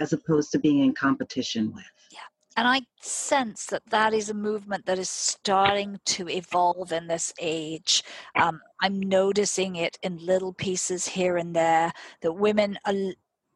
as 0.00 0.12
opposed 0.12 0.52
to 0.52 0.58
being 0.58 0.80
in 0.80 0.94
competition 0.94 1.72
with. 1.74 1.84
Yeah. 2.10 2.18
And 2.56 2.66
I 2.66 2.82
sense 3.00 3.66
that 3.66 3.82
that 3.90 4.12
is 4.14 4.30
a 4.30 4.34
movement 4.34 4.86
that 4.86 4.98
is 4.98 5.10
starting 5.10 6.00
to 6.06 6.28
evolve 6.28 6.92
in 6.92 7.06
this 7.06 7.32
age. 7.40 8.02
Um, 8.36 8.60
I'm 8.82 8.98
noticing 8.98 9.76
it 9.76 9.98
in 10.02 10.16
little 10.18 10.52
pieces 10.52 11.06
here 11.06 11.36
and 11.36 11.54
there 11.54 11.92
that 12.22 12.32
women 12.32 12.78
are, 12.84 12.94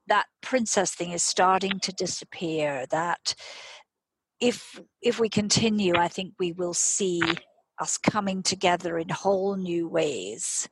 that 0.08 0.26
princess 0.40 0.94
thing 0.94 1.12
is 1.12 1.22
starting 1.22 1.80
to 1.80 1.92
disappear. 1.92 2.86
That 2.90 3.34
if 4.40 4.80
if 5.00 5.18
we 5.18 5.28
continue, 5.28 5.94
I 5.96 6.08
think 6.08 6.34
we 6.38 6.52
will 6.52 6.74
see 6.74 7.22
us 7.82 7.98
coming 7.98 8.42
together 8.42 8.98
in 8.98 9.08
whole 9.08 9.56
new 9.56 9.88
ways 9.88 10.68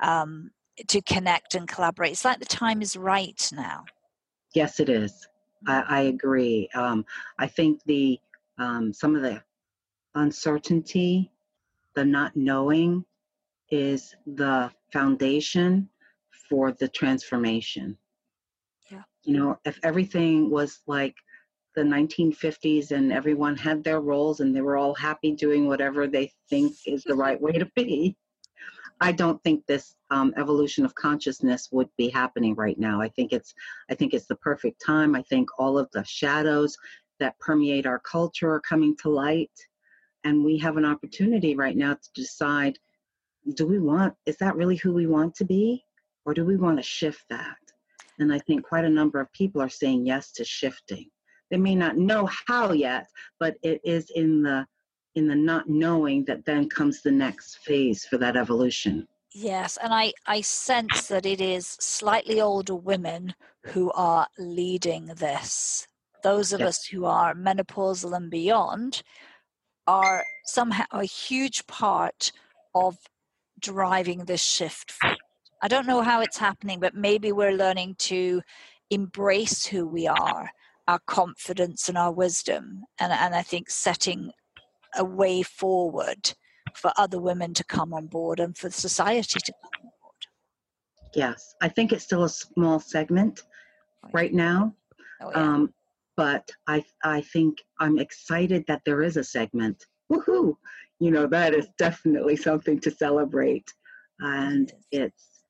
um, 0.00 0.50
to 0.88 1.02
connect 1.02 1.54
and 1.54 1.68
collaborate. 1.68 2.12
It's 2.12 2.24
like 2.24 2.38
the 2.38 2.46
time 2.46 2.80
is 2.80 2.96
right 2.96 3.50
now. 3.52 3.84
Yes, 4.54 4.80
it 4.80 4.88
is. 4.88 5.26
I, 5.66 5.84
I 5.88 6.00
agree. 6.02 6.68
Um, 6.74 7.04
I 7.38 7.46
think 7.46 7.80
the 7.84 8.18
um, 8.58 8.92
some 8.92 9.16
of 9.16 9.22
the 9.22 9.42
uncertainty, 10.14 11.32
the 11.96 12.04
not 12.04 12.36
knowing, 12.36 13.04
is 13.70 14.14
the 14.26 14.70
foundation 14.92 15.88
for 16.48 16.72
the 16.72 16.88
transformation. 16.88 17.98
Yeah. 18.90 19.02
You 19.24 19.36
know, 19.38 19.58
if 19.64 19.80
everything 19.82 20.50
was 20.50 20.80
like 20.86 21.16
the 21.74 21.82
1950s 21.82 22.90
and 22.90 23.12
everyone 23.12 23.56
had 23.56 23.82
their 23.82 24.00
roles 24.00 24.40
and 24.40 24.54
they 24.54 24.60
were 24.60 24.76
all 24.76 24.94
happy 24.94 25.32
doing 25.32 25.66
whatever 25.66 26.06
they 26.06 26.32
think 26.48 26.74
is 26.86 27.04
the 27.04 27.14
right 27.14 27.40
way 27.40 27.52
to 27.52 27.66
be, 27.74 28.16
I 29.00 29.12
don't 29.12 29.42
think 29.42 29.66
this 29.66 29.94
um, 30.10 30.32
evolution 30.36 30.84
of 30.84 30.94
consciousness 30.94 31.68
would 31.72 31.88
be 31.96 32.08
happening 32.08 32.54
right 32.54 32.78
now. 32.78 33.00
I 33.00 33.08
think 33.08 33.32
it's 33.32 33.54
I 33.90 33.94
think 33.94 34.14
it's 34.14 34.26
the 34.26 34.36
perfect 34.36 34.80
time. 34.84 35.14
I 35.14 35.22
think 35.22 35.48
all 35.58 35.78
of 35.78 35.90
the 35.92 36.04
shadows 36.04 36.76
that 37.18 37.38
permeate 37.38 37.86
our 37.86 37.98
culture 37.98 38.52
are 38.52 38.60
coming 38.60 38.96
to 38.98 39.10
light, 39.10 39.52
and 40.22 40.44
we 40.44 40.58
have 40.58 40.76
an 40.76 40.84
opportunity 40.84 41.56
right 41.56 41.76
now 41.76 41.94
to 41.94 42.10
decide: 42.14 42.78
Do 43.54 43.66
we 43.66 43.78
want? 43.78 44.14
Is 44.26 44.36
that 44.38 44.56
really 44.56 44.76
who 44.76 44.94
we 44.94 45.06
want 45.06 45.34
to 45.36 45.44
be, 45.44 45.84
or 46.24 46.32
do 46.32 46.44
we 46.44 46.56
want 46.56 46.76
to 46.76 46.82
shift 46.82 47.24
that? 47.30 47.58
And 48.20 48.32
I 48.32 48.38
think 48.38 48.64
quite 48.64 48.84
a 48.84 48.90
number 48.90 49.20
of 49.20 49.32
people 49.32 49.60
are 49.60 49.68
saying 49.68 50.06
yes 50.06 50.30
to 50.32 50.44
shifting. 50.44 51.10
They 51.50 51.56
may 51.56 51.74
not 51.74 51.96
know 51.96 52.28
how 52.46 52.72
yet, 52.72 53.06
but 53.38 53.56
it 53.62 53.80
is 53.84 54.10
in 54.14 54.42
the 54.42 54.66
in 55.14 55.28
the 55.28 55.34
not 55.34 55.68
knowing 55.68 56.24
that 56.24 56.44
then 56.44 56.68
comes 56.68 57.00
the 57.00 57.10
next 57.10 57.58
phase 57.58 58.04
for 58.04 58.18
that 58.18 58.36
evolution. 58.36 59.06
Yes, 59.32 59.78
and 59.82 59.92
I, 59.92 60.12
I 60.26 60.40
sense 60.40 61.08
that 61.08 61.26
it 61.26 61.40
is 61.40 61.66
slightly 61.66 62.40
older 62.40 62.74
women 62.74 63.34
who 63.66 63.90
are 63.92 64.28
leading 64.38 65.06
this. 65.06 65.86
Those 66.22 66.52
of 66.52 66.60
yes. 66.60 66.68
us 66.68 66.84
who 66.86 67.04
are 67.04 67.34
menopausal 67.34 68.16
and 68.16 68.30
beyond 68.30 69.02
are 69.86 70.24
somehow 70.44 70.84
a 70.92 71.04
huge 71.04 71.66
part 71.66 72.32
of 72.74 72.96
driving 73.60 74.24
this 74.24 74.42
shift 74.42 74.92
forward. 74.92 75.18
I 75.62 75.68
don't 75.68 75.86
know 75.86 76.02
how 76.02 76.20
it's 76.20 76.38
happening, 76.38 76.78
but 76.78 76.94
maybe 76.94 77.32
we're 77.32 77.56
learning 77.56 77.96
to 78.00 78.42
embrace 78.90 79.66
who 79.66 79.86
we 79.86 80.06
are, 80.06 80.50
our 80.86 81.00
confidence 81.06 81.88
and 81.88 81.96
our 81.96 82.12
wisdom, 82.12 82.84
and, 83.00 83.12
and 83.12 83.34
I 83.34 83.42
think 83.42 83.70
setting 83.70 84.30
a 84.96 85.04
way 85.04 85.42
forward 85.42 86.34
for 86.74 86.92
other 86.96 87.20
women 87.20 87.54
to 87.54 87.64
come 87.64 87.92
on 87.92 88.06
board 88.06 88.40
and 88.40 88.56
for 88.56 88.70
society 88.70 89.40
to 89.40 89.52
come 89.52 89.80
on 89.82 89.90
board. 90.00 90.14
Yes, 91.14 91.54
I 91.62 91.68
think 91.68 91.92
it's 91.92 92.04
still 92.04 92.24
a 92.24 92.28
small 92.28 92.80
segment 92.80 93.42
right 94.12 94.32
now. 94.32 94.74
Oh, 95.20 95.30
yeah. 95.30 95.36
um, 95.36 95.74
but 96.16 96.50
I 96.66 96.84
I 97.02 97.22
think 97.22 97.58
I'm 97.80 97.98
excited 97.98 98.64
that 98.68 98.82
there 98.84 99.02
is 99.02 99.16
a 99.16 99.24
segment. 99.24 99.84
Woohoo! 100.12 100.56
You 101.00 101.10
know 101.10 101.26
that 101.26 101.54
is 101.54 101.68
definitely 101.78 102.36
something 102.36 102.78
to 102.80 102.90
celebrate, 102.90 103.72
and 104.20 104.72
it's 104.92 105.44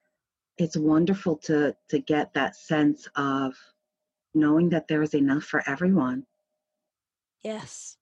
it's 0.59 0.77
wonderful 0.77 1.37
to 1.45 1.75
to 1.91 1.99
get 1.99 2.33
that 2.35 2.57
sense 2.57 3.09
of 3.17 3.55
knowing 4.35 4.69
that 4.71 4.89
there 4.89 5.03
is 5.03 5.15
enough 5.15 5.45
for 5.45 5.63
everyone. 5.69 6.27
Yes, 7.43 7.97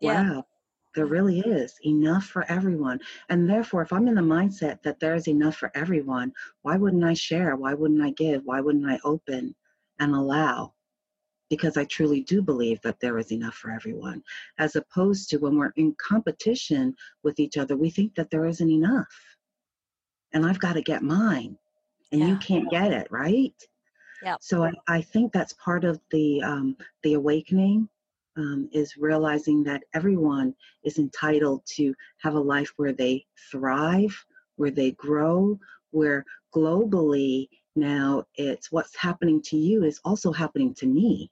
yeah. 0.00 0.22
wow, 0.22 0.46
there 0.94 1.06
really 1.06 1.40
is 1.40 1.74
enough 1.84 2.24
for 2.24 2.44
everyone. 2.50 3.00
And 3.28 3.48
therefore, 3.48 3.82
if 3.82 3.92
I'm 3.92 4.08
in 4.08 4.14
the 4.14 4.20
mindset 4.20 4.82
that 4.82 5.00
there 5.00 5.14
is 5.14 5.28
enough 5.28 5.56
for 5.56 5.70
everyone, 5.74 6.32
why 6.62 6.76
wouldn't 6.76 7.04
I 7.04 7.14
share? 7.14 7.56
Why 7.56 7.74
wouldn't 7.74 8.02
I 8.02 8.10
give? 8.10 8.42
Why 8.44 8.60
wouldn't 8.60 8.90
I 8.90 8.98
open 9.04 9.54
and 9.98 10.14
allow? 10.14 10.74
Because 11.50 11.76
I 11.76 11.84
truly 11.84 12.22
do 12.22 12.42
believe 12.42 12.80
that 12.82 13.00
there 13.00 13.18
is 13.18 13.32
enough 13.32 13.54
for 13.54 13.70
everyone. 13.70 14.22
As 14.58 14.76
opposed 14.76 15.30
to 15.30 15.38
when 15.38 15.56
we're 15.56 15.72
in 15.76 15.94
competition 15.98 16.94
with 17.22 17.40
each 17.40 17.56
other, 17.56 17.76
we 17.76 17.90
think 17.90 18.14
that 18.16 18.30
there 18.30 18.46
isn't 18.46 18.70
enough. 18.70 19.06
And 20.32 20.44
I've 20.44 20.58
got 20.58 20.74
to 20.74 20.82
get 20.82 21.02
mine. 21.02 21.56
And 22.12 22.20
yeah. 22.20 22.26
you 22.28 22.36
can't 22.38 22.70
get 22.70 22.92
it, 22.92 23.06
right? 23.10 23.54
Yeah. 24.22 24.36
So 24.40 24.64
I, 24.64 24.72
I 24.88 25.00
think 25.02 25.32
that's 25.32 25.52
part 25.54 25.84
of 25.84 26.00
the 26.10 26.42
um, 26.42 26.76
the 27.02 27.14
awakening 27.14 27.88
um, 28.36 28.68
is 28.72 28.96
realizing 28.96 29.62
that 29.64 29.82
everyone 29.94 30.54
is 30.84 30.98
entitled 30.98 31.62
to 31.76 31.94
have 32.18 32.34
a 32.34 32.40
life 32.40 32.72
where 32.76 32.92
they 32.92 33.26
thrive, 33.50 34.14
where 34.56 34.70
they 34.70 34.92
grow, 34.92 35.58
where 35.90 36.24
globally 36.54 37.48
now 37.76 38.24
it's 38.34 38.72
what's 38.72 38.96
happening 38.96 39.40
to 39.42 39.56
you 39.56 39.84
is 39.84 40.00
also 40.04 40.32
happening 40.32 40.74
to 40.74 40.86
me. 40.86 41.30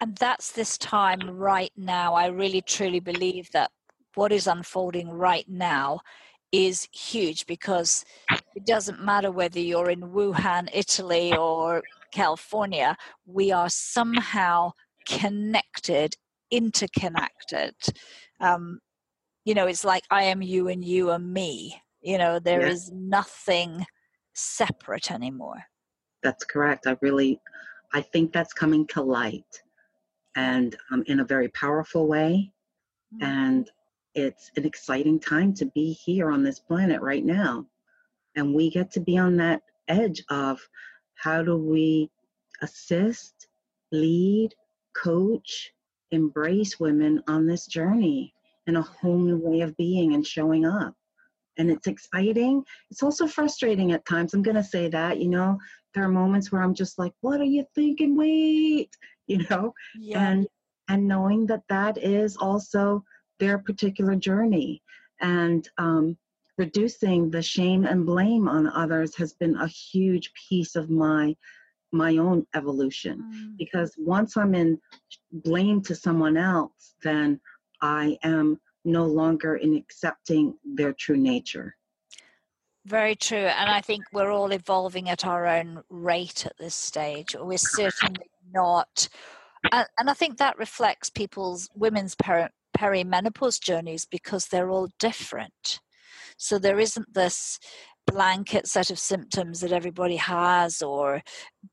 And 0.00 0.16
that's 0.16 0.52
this 0.52 0.78
time 0.78 1.20
right 1.30 1.72
now. 1.76 2.14
I 2.14 2.28
really 2.28 2.62
truly 2.62 3.00
believe 3.00 3.50
that 3.52 3.70
what 4.14 4.32
is 4.32 4.46
unfolding 4.46 5.10
right 5.10 5.48
now 5.48 6.00
is 6.52 6.88
huge 6.92 7.46
because 7.46 8.04
it 8.54 8.66
doesn't 8.66 9.04
matter 9.04 9.30
whether 9.30 9.60
you're 9.60 9.90
in 9.90 10.00
Wuhan, 10.00 10.68
Italy, 10.72 11.36
or 11.36 11.82
California, 12.12 12.96
we 13.26 13.52
are 13.52 13.68
somehow 13.68 14.72
connected, 15.08 16.14
interconnected. 16.50 17.74
Um, 18.40 18.80
you 19.44 19.54
know, 19.54 19.66
it's 19.66 19.84
like 19.84 20.04
I 20.10 20.24
am 20.24 20.42
you 20.42 20.68
and 20.68 20.84
you 20.84 21.10
are 21.10 21.18
me. 21.18 21.80
You 22.00 22.18
know, 22.18 22.38
there 22.38 22.62
yeah. 22.62 22.72
is 22.72 22.90
nothing 22.92 23.84
separate 24.34 25.10
anymore. 25.10 25.62
That's 26.22 26.44
correct. 26.44 26.86
I 26.86 26.96
really, 27.00 27.40
I 27.92 28.00
think 28.00 28.32
that's 28.32 28.52
coming 28.52 28.86
to 28.88 29.02
light 29.02 29.62
and 30.36 30.76
um, 30.90 31.02
in 31.06 31.20
a 31.20 31.24
very 31.24 31.48
powerful 31.48 32.06
way. 32.06 32.52
Mm-hmm. 33.14 33.24
And 33.24 33.70
it's 34.14 34.50
an 34.56 34.64
exciting 34.64 35.20
time 35.20 35.54
to 35.54 35.66
be 35.66 35.92
here 35.92 36.30
on 36.30 36.42
this 36.42 36.58
planet 36.58 37.00
right 37.00 37.24
now. 37.24 37.66
And 38.36 38.54
we 38.54 38.70
get 38.70 38.90
to 38.92 39.00
be 39.00 39.18
on 39.18 39.36
that 39.36 39.62
edge 39.88 40.22
of 40.28 40.60
how 41.14 41.42
do 41.42 41.56
we 41.56 42.10
assist, 42.62 43.48
lead, 43.92 44.54
coach, 44.94 45.72
embrace 46.10 46.80
women 46.80 47.22
on 47.28 47.46
this 47.46 47.66
journey 47.66 48.34
in 48.66 48.76
a 48.76 48.82
whole 48.82 49.18
new 49.18 49.36
way 49.36 49.60
of 49.60 49.76
being 49.76 50.14
and 50.14 50.26
showing 50.26 50.64
up. 50.64 50.94
And 51.56 51.70
it's 51.70 51.86
exciting. 51.86 52.64
It's 52.90 53.02
also 53.02 53.26
frustrating 53.26 53.92
at 53.92 54.06
times. 54.06 54.32
I'm 54.32 54.42
going 54.42 54.56
to 54.56 54.64
say 54.64 54.88
that, 54.88 55.18
you 55.18 55.28
know, 55.28 55.58
there 55.94 56.04
are 56.04 56.08
moments 56.08 56.50
where 56.50 56.62
I'm 56.62 56.74
just 56.74 56.98
like, 56.98 57.12
what 57.20 57.40
are 57.40 57.44
you 57.44 57.64
thinking? 57.74 58.16
Wait, 58.16 58.96
you 59.26 59.46
know, 59.50 59.74
yeah. 59.98 60.30
and, 60.30 60.46
and 60.88 61.06
knowing 61.06 61.46
that 61.46 61.62
that 61.68 61.98
is 61.98 62.36
also 62.36 63.04
their 63.40 63.58
particular 63.58 64.14
journey. 64.14 64.82
And, 65.20 65.68
um, 65.76 66.16
reducing 66.60 67.30
the 67.30 67.40
shame 67.40 67.86
and 67.86 68.04
blame 68.04 68.46
on 68.46 68.66
others 68.68 69.16
has 69.16 69.32
been 69.32 69.56
a 69.56 69.66
huge 69.66 70.30
piece 70.48 70.76
of 70.76 70.90
my 70.90 71.34
my 71.92 72.18
own 72.18 72.46
evolution 72.54 73.16
mm. 73.18 73.56
because 73.56 73.94
once 73.98 74.36
i'm 74.36 74.54
in 74.54 74.78
blame 75.32 75.80
to 75.80 75.94
someone 75.94 76.36
else 76.36 76.94
then 77.02 77.40
i 77.80 78.16
am 78.22 78.60
no 78.84 79.04
longer 79.06 79.56
in 79.56 79.74
accepting 79.74 80.54
their 80.78 80.92
true 80.92 81.16
nature 81.16 81.74
very 82.84 83.16
true 83.16 83.48
and 83.60 83.70
i 83.70 83.80
think 83.80 84.04
we're 84.12 84.30
all 84.30 84.52
evolving 84.52 85.08
at 85.08 85.24
our 85.24 85.46
own 85.46 85.82
rate 85.88 86.44
at 86.44 86.56
this 86.58 86.74
stage 86.74 87.34
we're 87.40 87.58
certainly 87.58 88.30
not 88.52 89.08
and, 89.72 90.10
i 90.10 90.14
think 90.14 90.36
that 90.36 90.58
reflects 90.58 91.08
people's 91.08 91.70
women's 91.74 92.14
peri- 92.14 92.54
perimenopause 92.80 93.60
journeys 93.60 94.06
because 94.10 94.46
they're 94.46 94.70
all 94.70 94.88
different 94.98 95.80
so 96.40 96.58
there 96.58 96.80
isn't 96.80 97.12
this 97.12 97.58
blanket 98.06 98.66
set 98.66 98.90
of 98.90 98.98
symptoms 98.98 99.60
that 99.60 99.72
everybody 99.72 100.16
has 100.16 100.80
or 100.82 101.22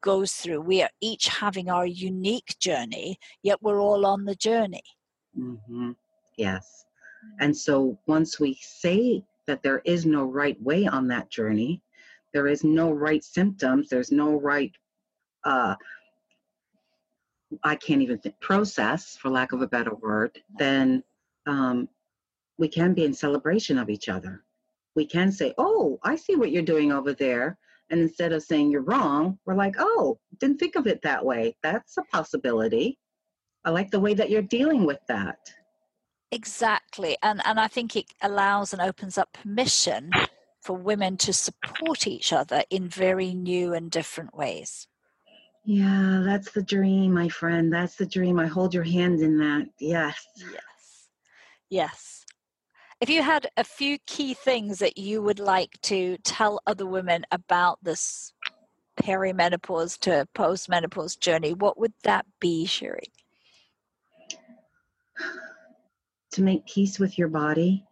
goes 0.02 0.34
through. 0.34 0.62
We 0.62 0.84
are 0.84 0.90
each 1.02 1.28
having 1.28 1.70
our 1.70 1.86
unique 1.86 2.56
journey, 2.60 3.18
yet 3.44 3.62
we're 3.62 3.82
all 3.82 4.06
on 4.06 4.26
the 4.26 4.36
journey. 4.36 4.84
Mm-hmm. 5.40 5.92
Yes. 6.38 6.86
And 7.40 7.56
so 7.56 7.98
once 8.08 8.40
we 8.40 8.60
say 8.62 9.24
that 9.48 9.64
there 9.64 9.82
is 9.86 10.06
no 10.06 10.26
right 10.26 10.62
way 10.62 10.86
on 10.86 11.08
that 11.08 11.30
journey, 11.30 11.82
there 12.34 12.48
is 12.48 12.64
no 12.64 12.92
right 12.92 13.24
symptoms, 13.24 13.90
there's 13.90 14.12
no 14.12 14.40
right, 14.40 14.72
uh, 15.46 15.76
I 17.64 17.76
can't 17.76 18.02
even 18.02 18.20
think, 18.20 18.40
process, 18.40 19.16
for 19.16 19.30
lack 19.30 19.52
of 19.52 19.62
a 19.62 19.68
better 19.68 19.96
word, 19.96 20.40
then 20.58 21.04
um, 21.46 21.88
we 22.58 22.68
can 22.68 22.94
be 22.94 23.06
in 23.06 23.14
celebration 23.14 23.78
of 23.78 23.90
each 23.90 24.10
other 24.10 24.44
we 24.98 25.06
can 25.06 25.32
say, 25.32 25.54
Oh, 25.60 26.00
I 26.04 26.16
see 26.16 26.36
what 26.36 26.52
you're 26.52 26.64
doing 26.64 26.92
over 26.92 27.14
there. 27.14 27.58
And 27.90 28.02
instead 28.02 28.34
of 28.34 28.44
saying 28.44 28.72
you're 28.72 28.82
wrong, 28.82 29.38
we're 29.46 29.56
like, 29.56 29.76
Oh, 29.78 30.20
didn't 30.40 30.58
think 30.58 30.76
of 30.76 30.88
it 30.88 31.04
that 31.04 31.24
way. 31.24 31.56
That's 31.62 31.98
a 31.98 32.04
possibility. 32.12 32.98
I 33.64 33.70
like 33.70 33.92
the 33.92 34.00
way 34.00 34.16
that 34.16 34.32
you're 34.32 34.42
dealing 34.42 34.86
with 34.86 35.00
that. 35.08 35.38
Exactly. 36.32 37.16
And, 37.22 37.42
and 37.46 37.60
I 37.60 37.68
think 37.68 37.96
it 37.96 38.06
allows 38.22 38.74
and 38.74 38.82
opens 38.82 39.18
up 39.18 39.34
permission 39.34 40.12
for 40.62 40.76
women 40.76 41.16
to 41.18 41.32
support 41.32 42.08
each 42.08 42.34
other 42.34 42.64
in 42.70 42.90
very 42.90 43.34
new 43.34 43.74
and 43.74 43.92
different 43.92 44.36
ways. 44.36 44.88
Yeah, 45.70 46.22
that's 46.24 46.52
the 46.52 46.64
dream, 46.64 47.14
my 47.14 47.28
friend. 47.28 47.74
That's 47.74 47.98
the 47.98 48.06
dream. 48.06 48.40
I 48.40 48.48
hold 48.48 48.74
your 48.74 48.86
hand 48.86 49.20
in 49.20 49.38
that. 49.40 49.68
Yes. 49.82 50.26
Yes. 50.38 51.10
Yes. 51.70 52.26
If 53.02 53.10
you 53.10 53.22
had 53.22 53.50
a 53.58 53.66
few 53.66 53.98
key 54.08 54.34
things 54.34 54.80
that 54.80 54.98
you 54.98 55.22
would 55.22 55.40
like 55.40 55.78
to 55.82 56.18
tell 56.24 56.62
other 56.66 56.86
women 56.86 57.26
about 57.34 57.80
this 57.84 58.32
perimenopause 58.98 60.00
to 60.00 60.26
postmenopause 60.34 61.20
journey, 61.20 61.54
what 61.54 61.78
would 61.78 61.92
that 62.04 62.26
be, 62.40 62.66
Cherie? 62.66 63.12
To 66.32 66.42
make 66.42 66.66
peace 66.66 66.98
with 66.98 67.18
your 67.18 67.28
body, 67.28 67.84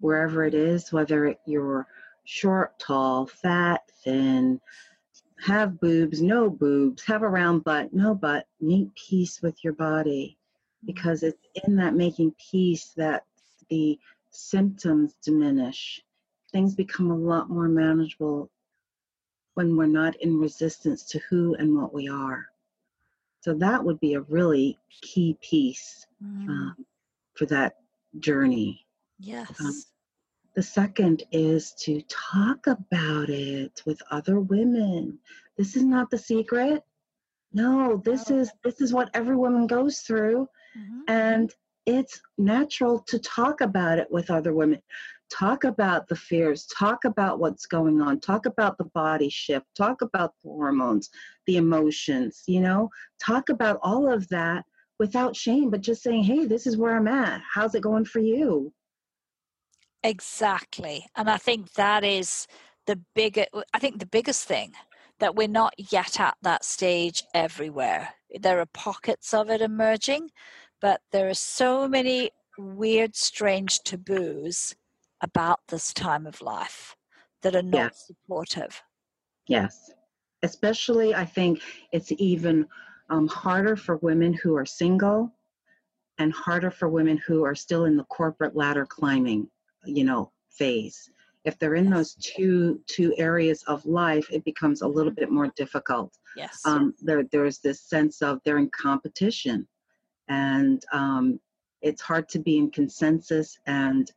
wherever 0.00 0.44
it 0.44 0.54
is, 0.54 0.92
whether 0.92 1.36
you're 1.46 1.86
short, 2.24 2.80
tall, 2.80 3.26
fat, 3.26 3.82
thin, 4.02 4.60
have 5.40 5.80
boobs, 5.80 6.20
no 6.20 6.50
boobs, 6.50 7.04
have 7.04 7.22
a 7.22 7.28
round 7.28 7.64
butt, 7.64 7.92
no 7.92 8.14
butt, 8.14 8.46
make 8.60 8.94
peace 8.94 9.40
with 9.42 9.62
your 9.64 9.72
body 9.72 10.36
because 10.84 11.22
it's 11.22 11.38
in 11.66 11.76
that 11.76 11.94
making 11.94 12.34
peace 12.50 12.92
that 12.96 13.24
the 13.68 13.98
symptoms 14.30 15.14
diminish. 15.22 16.02
Things 16.52 16.74
become 16.74 17.10
a 17.10 17.16
lot 17.16 17.48
more 17.48 17.68
manageable 17.68 18.50
when 19.54 19.76
we're 19.76 19.86
not 19.86 20.16
in 20.16 20.38
resistance 20.38 21.04
to 21.04 21.18
who 21.28 21.54
and 21.54 21.76
what 21.76 21.94
we 21.94 22.08
are. 22.08 22.46
So 23.40 23.54
that 23.54 23.82
would 23.82 24.00
be 24.00 24.14
a 24.14 24.20
really 24.22 24.78
key 25.00 25.36
piece 25.40 26.06
mm. 26.22 26.48
um, 26.48 26.86
for 27.34 27.46
that 27.46 27.76
journey. 28.18 28.86
Yes. 29.18 29.48
Um, 29.60 29.82
the 30.54 30.62
second 30.62 31.22
is 31.30 31.72
to 31.80 32.02
talk 32.08 32.66
about 32.66 33.28
it 33.28 33.82
with 33.86 34.02
other 34.10 34.40
women. 34.40 35.18
This 35.56 35.76
is 35.76 35.84
not 35.84 36.10
the 36.10 36.18
secret. 36.18 36.82
No, 37.52 38.00
this 38.04 38.30
is 38.30 38.50
this 38.64 38.80
is 38.80 38.92
what 38.92 39.10
every 39.14 39.36
woman 39.36 39.66
goes 39.66 40.00
through. 40.00 40.48
Mm-hmm. 40.76 41.00
And 41.08 41.54
it's 41.86 42.20
natural 42.38 43.00
to 43.08 43.18
talk 43.18 43.60
about 43.60 43.98
it 43.98 44.10
with 44.10 44.30
other 44.30 44.52
women. 44.54 44.82
Talk 45.30 45.64
about 45.64 46.08
the 46.08 46.16
fears, 46.16 46.66
talk 46.66 47.04
about 47.04 47.38
what's 47.38 47.66
going 47.66 48.00
on, 48.00 48.18
talk 48.18 48.46
about 48.46 48.76
the 48.78 48.84
body 48.84 49.28
shift, 49.28 49.66
talk 49.76 50.02
about 50.02 50.34
the 50.42 50.50
hormones, 50.50 51.10
the 51.46 51.56
emotions, 51.56 52.42
you 52.46 52.60
know, 52.60 52.90
talk 53.20 53.48
about 53.48 53.78
all 53.82 54.12
of 54.12 54.28
that 54.28 54.64
without 54.98 55.36
shame, 55.36 55.70
but 55.70 55.80
just 55.80 56.02
saying, 56.02 56.24
hey, 56.24 56.44
this 56.46 56.66
is 56.66 56.76
where 56.76 56.96
I'm 56.96 57.08
at. 57.08 57.40
How's 57.48 57.74
it 57.74 57.82
going 57.82 58.04
for 58.04 58.18
you? 58.18 58.72
Exactly. 60.02 61.06
And 61.16 61.28
I 61.28 61.36
think 61.36 61.72
that 61.74 62.04
is 62.04 62.46
the 62.86 62.98
bigger 63.14 63.46
I 63.74 63.78
think 63.78 63.98
the 63.98 64.06
biggest 64.06 64.44
thing 64.44 64.72
that 65.18 65.36
we're 65.36 65.48
not 65.48 65.74
yet 65.76 66.18
at 66.18 66.36
that 66.42 66.64
stage 66.64 67.22
everywhere. 67.34 68.14
There 68.40 68.58
are 68.58 68.66
pockets 68.66 69.34
of 69.34 69.50
it 69.50 69.60
emerging, 69.60 70.30
but 70.80 71.02
there 71.12 71.28
are 71.28 71.34
so 71.34 71.86
many 71.86 72.30
weird, 72.58 73.14
strange 73.14 73.80
taboos 73.80 74.74
about 75.20 75.60
this 75.68 75.92
time 75.92 76.26
of 76.26 76.40
life 76.40 76.96
that 77.42 77.54
are 77.54 77.62
not 77.62 77.94
supportive. 77.94 78.82
Yes. 79.46 79.90
Especially, 80.42 81.14
I 81.14 81.26
think 81.26 81.60
it's 81.92 82.12
even 82.12 82.66
um, 83.10 83.28
harder 83.28 83.76
for 83.76 83.96
women 83.98 84.32
who 84.32 84.56
are 84.56 84.64
single 84.64 85.30
and 86.18 86.32
harder 86.32 86.70
for 86.70 86.88
women 86.88 87.20
who 87.26 87.44
are 87.44 87.54
still 87.54 87.84
in 87.84 87.96
the 87.96 88.04
corporate 88.04 88.56
ladder 88.56 88.86
climbing 88.86 89.48
you 89.84 90.04
know 90.04 90.32
phase. 90.50 91.10
If 91.44 91.58
they're 91.58 91.74
in 91.74 91.88
those 91.88 92.14
two 92.14 92.80
two 92.86 93.14
areas 93.16 93.62
of 93.64 93.84
life 93.86 94.26
it 94.30 94.44
becomes 94.44 94.82
a 94.82 94.88
little 94.88 95.12
bit 95.12 95.30
more 95.30 95.48
difficult. 95.56 96.16
Yes. 96.36 96.60
Um, 96.64 96.94
there 97.00 97.24
there's 97.32 97.58
this 97.58 97.80
sense 97.82 98.22
of 98.22 98.40
they're 98.44 98.58
in 98.58 98.70
competition. 98.70 99.66
And 100.28 100.84
um, 100.92 101.40
it's 101.82 102.02
hard 102.02 102.28
to 102.30 102.38
be 102.38 102.56
in 102.58 102.70
consensus 102.70 103.58
and 103.66 104.10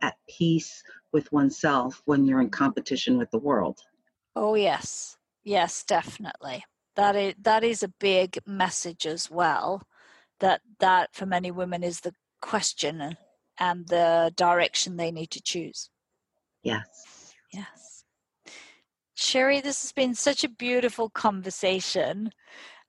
at 0.00 0.14
peace 0.28 0.82
with 1.12 1.30
oneself 1.30 2.00
when 2.06 2.24
you're 2.24 2.40
in 2.40 2.50
competition 2.50 3.18
with 3.18 3.30
the 3.30 3.38
world. 3.38 3.78
Oh 4.36 4.54
yes. 4.54 5.16
Yes 5.44 5.84
definitely. 5.84 6.64
That 6.94 7.16
is 7.16 7.34
that 7.42 7.64
is 7.64 7.82
a 7.82 7.92
big 8.00 8.38
message 8.46 9.06
as 9.06 9.30
well 9.30 9.82
that 10.40 10.60
that 10.80 11.14
for 11.14 11.26
many 11.26 11.50
women 11.50 11.82
is 11.82 12.00
the 12.00 12.14
question 12.40 13.16
and 13.58 13.86
the 13.88 14.32
direction 14.36 14.96
they 14.96 15.10
need 15.10 15.30
to 15.30 15.42
choose. 15.42 15.90
Yes. 16.62 17.34
Yes. 17.52 18.04
Cherie, 19.14 19.60
this 19.60 19.82
has 19.82 19.92
been 19.92 20.14
such 20.14 20.44
a 20.44 20.48
beautiful 20.48 21.10
conversation. 21.10 22.30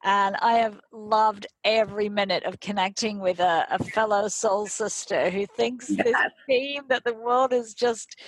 And 0.05 0.35
I 0.37 0.53
have 0.57 0.81
loved 0.91 1.47
every 1.63 2.09
minute 2.09 2.43
of 2.43 2.59
connecting 2.59 3.19
with 3.19 3.39
a, 3.39 3.65
a 3.69 3.81
fellow 3.81 4.27
soul 4.27 4.67
sister 4.67 5.29
who 5.29 5.45
thinks 5.45 5.89
yes. 5.89 6.03
this 6.03 6.15
theme 6.45 6.83
that 6.89 7.05
the 7.05 7.13
world 7.13 7.53
is 7.53 7.73
just 7.73 8.19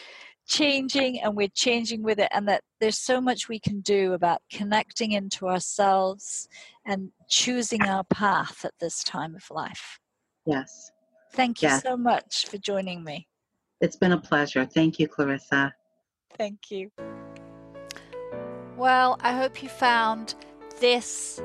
changing 0.47 1.19
and 1.19 1.35
we're 1.35 1.49
changing 1.49 2.01
with 2.01 2.19
it, 2.19 2.29
and 2.31 2.47
that 2.47 2.61
there's 2.79 2.99
so 2.99 3.19
much 3.19 3.49
we 3.49 3.59
can 3.59 3.81
do 3.81 4.13
about 4.13 4.41
connecting 4.49 5.11
into 5.11 5.49
ourselves 5.49 6.47
and 6.85 7.11
choosing 7.27 7.81
our 7.81 8.03
path 8.05 8.63
at 8.63 8.73
this 8.79 9.03
time 9.03 9.35
of 9.35 9.43
life. 9.51 9.99
Yes. 10.45 10.91
Thank 11.35 11.61
you 11.61 11.69
so 11.79 11.97
much 11.97 12.47
for 12.47 12.57
joining 12.57 13.03
me. 13.03 13.27
It's 13.81 13.97
been 13.97 14.13
a 14.13 14.19
pleasure. 14.19 14.65
Thank 14.65 14.99
you, 14.99 15.07
Clarissa. 15.07 15.73
Thank 16.37 16.71
you. 16.71 16.91
Well, 18.77 19.17
I 19.21 19.33
hope 19.33 19.61
you 19.61 19.69
found 19.69 20.35
this 20.79 21.41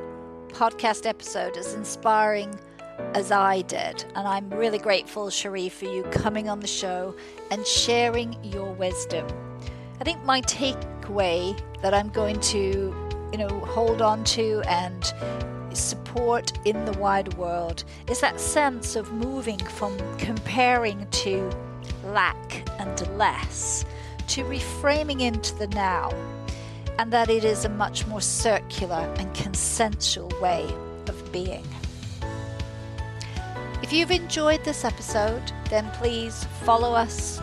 podcast 0.49 1.07
episode 1.07 1.57
as 1.57 1.75
inspiring 1.75 2.59
as 3.15 3.33
I 3.33 3.63
did. 3.63 4.05
And 4.15 4.29
I'm 4.29 4.51
really 4.51 4.79
grateful, 4.79 5.29
Cherie, 5.31 5.69
for 5.69 5.87
you 5.87 6.05
coming 6.05 6.49
on 6.49 6.61
the 6.61 6.67
show 6.67 7.15
and 7.51 7.67
sharing 7.67 8.37
your 8.45 8.73
wisdom. 8.75 9.27
I 10.01 10.05
think 10.05 10.25
my 10.25 10.41
takeaway 10.43 11.61
that 11.83 11.95
I'm 11.95 12.09
going 12.11 12.41
to, 12.41 12.95
you 13.33 13.39
know, 13.39 13.61
hold 13.61 14.03
on 14.03 14.25
to 14.25 14.63
and 14.69 15.13
support 15.77 16.53
in 16.65 16.85
the 16.85 16.93
wide 16.93 17.35
world 17.35 17.85
is 18.09 18.21
that 18.21 18.41
sense 18.41 18.97
of 18.97 19.13
moving 19.13 19.59
from 19.59 19.97
comparing 20.19 21.07
to 21.11 21.51
lack 22.05 22.69
and 22.81 23.19
less 23.19 23.85
to 24.29 24.45
reframing 24.45 25.21
into 25.21 25.55
the 25.57 25.67
now, 25.69 26.11
and 26.99 27.13
that 27.13 27.29
it 27.29 27.45
is 27.45 27.65
a 27.65 27.69
much 27.69 28.07
more 28.07 28.21
circular 28.21 29.13
and 29.19 29.35
consensual 29.35 30.31
way 30.41 30.73
of 31.09 31.33
being. 31.33 31.67
If 33.83 33.93
you've 33.93 34.13
enjoyed 34.13 34.63
this 34.65 34.85
episode, 34.85 35.43
then 35.69 35.91
please 35.95 36.45
follow 36.65 36.93
us, 36.93 37.41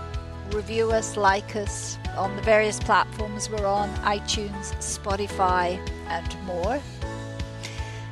review 0.51 0.91
us, 0.91 1.17
like 1.17 1.55
us 1.57 1.97
on 2.15 2.35
the 2.35 2.41
various 2.41 2.79
platforms 2.79 3.49
we're 3.49 3.65
on 3.65 3.89
iTunes, 3.97 4.73
Spotify, 4.75 5.77
and 6.07 6.45
more. 6.45 6.79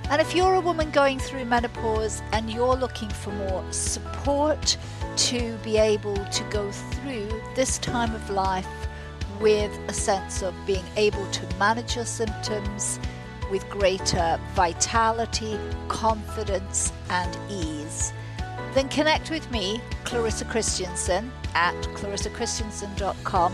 And 0.09 0.21
if 0.21 0.35
you're 0.35 0.53
a 0.53 0.61
woman 0.61 0.91
going 0.91 1.19
through 1.19 1.45
menopause 1.45 2.21
and 2.31 2.49
you're 2.49 2.75
looking 2.75 3.09
for 3.09 3.31
more 3.31 3.65
support 3.71 4.77
to 5.17 5.57
be 5.63 5.77
able 5.77 6.15
to 6.15 6.43
go 6.45 6.71
through 6.71 7.41
this 7.55 7.79
time 7.79 8.13
of 8.13 8.29
life 8.29 8.67
with 9.39 9.71
a 9.87 9.93
sense 9.93 10.43
of 10.43 10.53
being 10.65 10.85
able 10.95 11.25
to 11.31 11.57
manage 11.57 11.95
your 11.95 12.05
symptoms 12.05 12.99
with 13.51 13.67
greater 13.69 14.39
vitality, 14.53 15.57
confidence, 15.87 16.91
and 17.09 17.37
ease, 17.49 18.13
then 18.73 18.89
connect 18.89 19.29
with 19.29 19.49
me, 19.51 19.81
Clarissa 20.03 20.45
Christensen, 20.45 21.31
at 21.53 21.75
clarissachristensen.com 21.95 23.53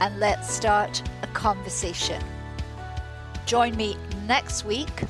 and 0.00 0.20
let's 0.20 0.50
start 0.50 1.02
a 1.22 1.26
conversation. 1.28 2.22
Join 3.46 3.76
me 3.76 3.96
next 4.26 4.64
week 4.64 5.04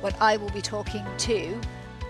when 0.00 0.14
I 0.20 0.36
will 0.36 0.50
be 0.50 0.62
talking 0.62 1.04
to 1.18 1.60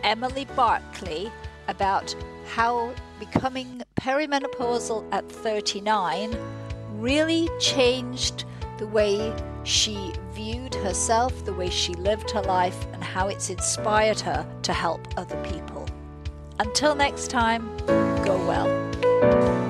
Emily 0.02 0.46
Barkley 0.56 1.30
about 1.68 2.14
how 2.46 2.94
becoming 3.18 3.82
perimenopausal 3.96 5.06
at 5.12 5.28
39 5.30 6.36
really 6.92 7.48
changed 7.58 8.44
the 8.78 8.86
way 8.86 9.34
she 9.64 10.12
viewed 10.32 10.74
herself, 10.74 11.44
the 11.44 11.52
way 11.52 11.68
she 11.68 11.94
lived 11.94 12.30
her 12.30 12.42
life, 12.42 12.86
and 12.92 13.04
how 13.04 13.28
it's 13.28 13.50
inspired 13.50 14.20
her 14.20 14.46
to 14.62 14.72
help 14.72 15.06
other 15.18 15.36
people. 15.44 15.86
Until 16.58 16.94
next 16.94 17.28
time, 17.28 17.76
go 18.24 18.36
well. 18.46 19.69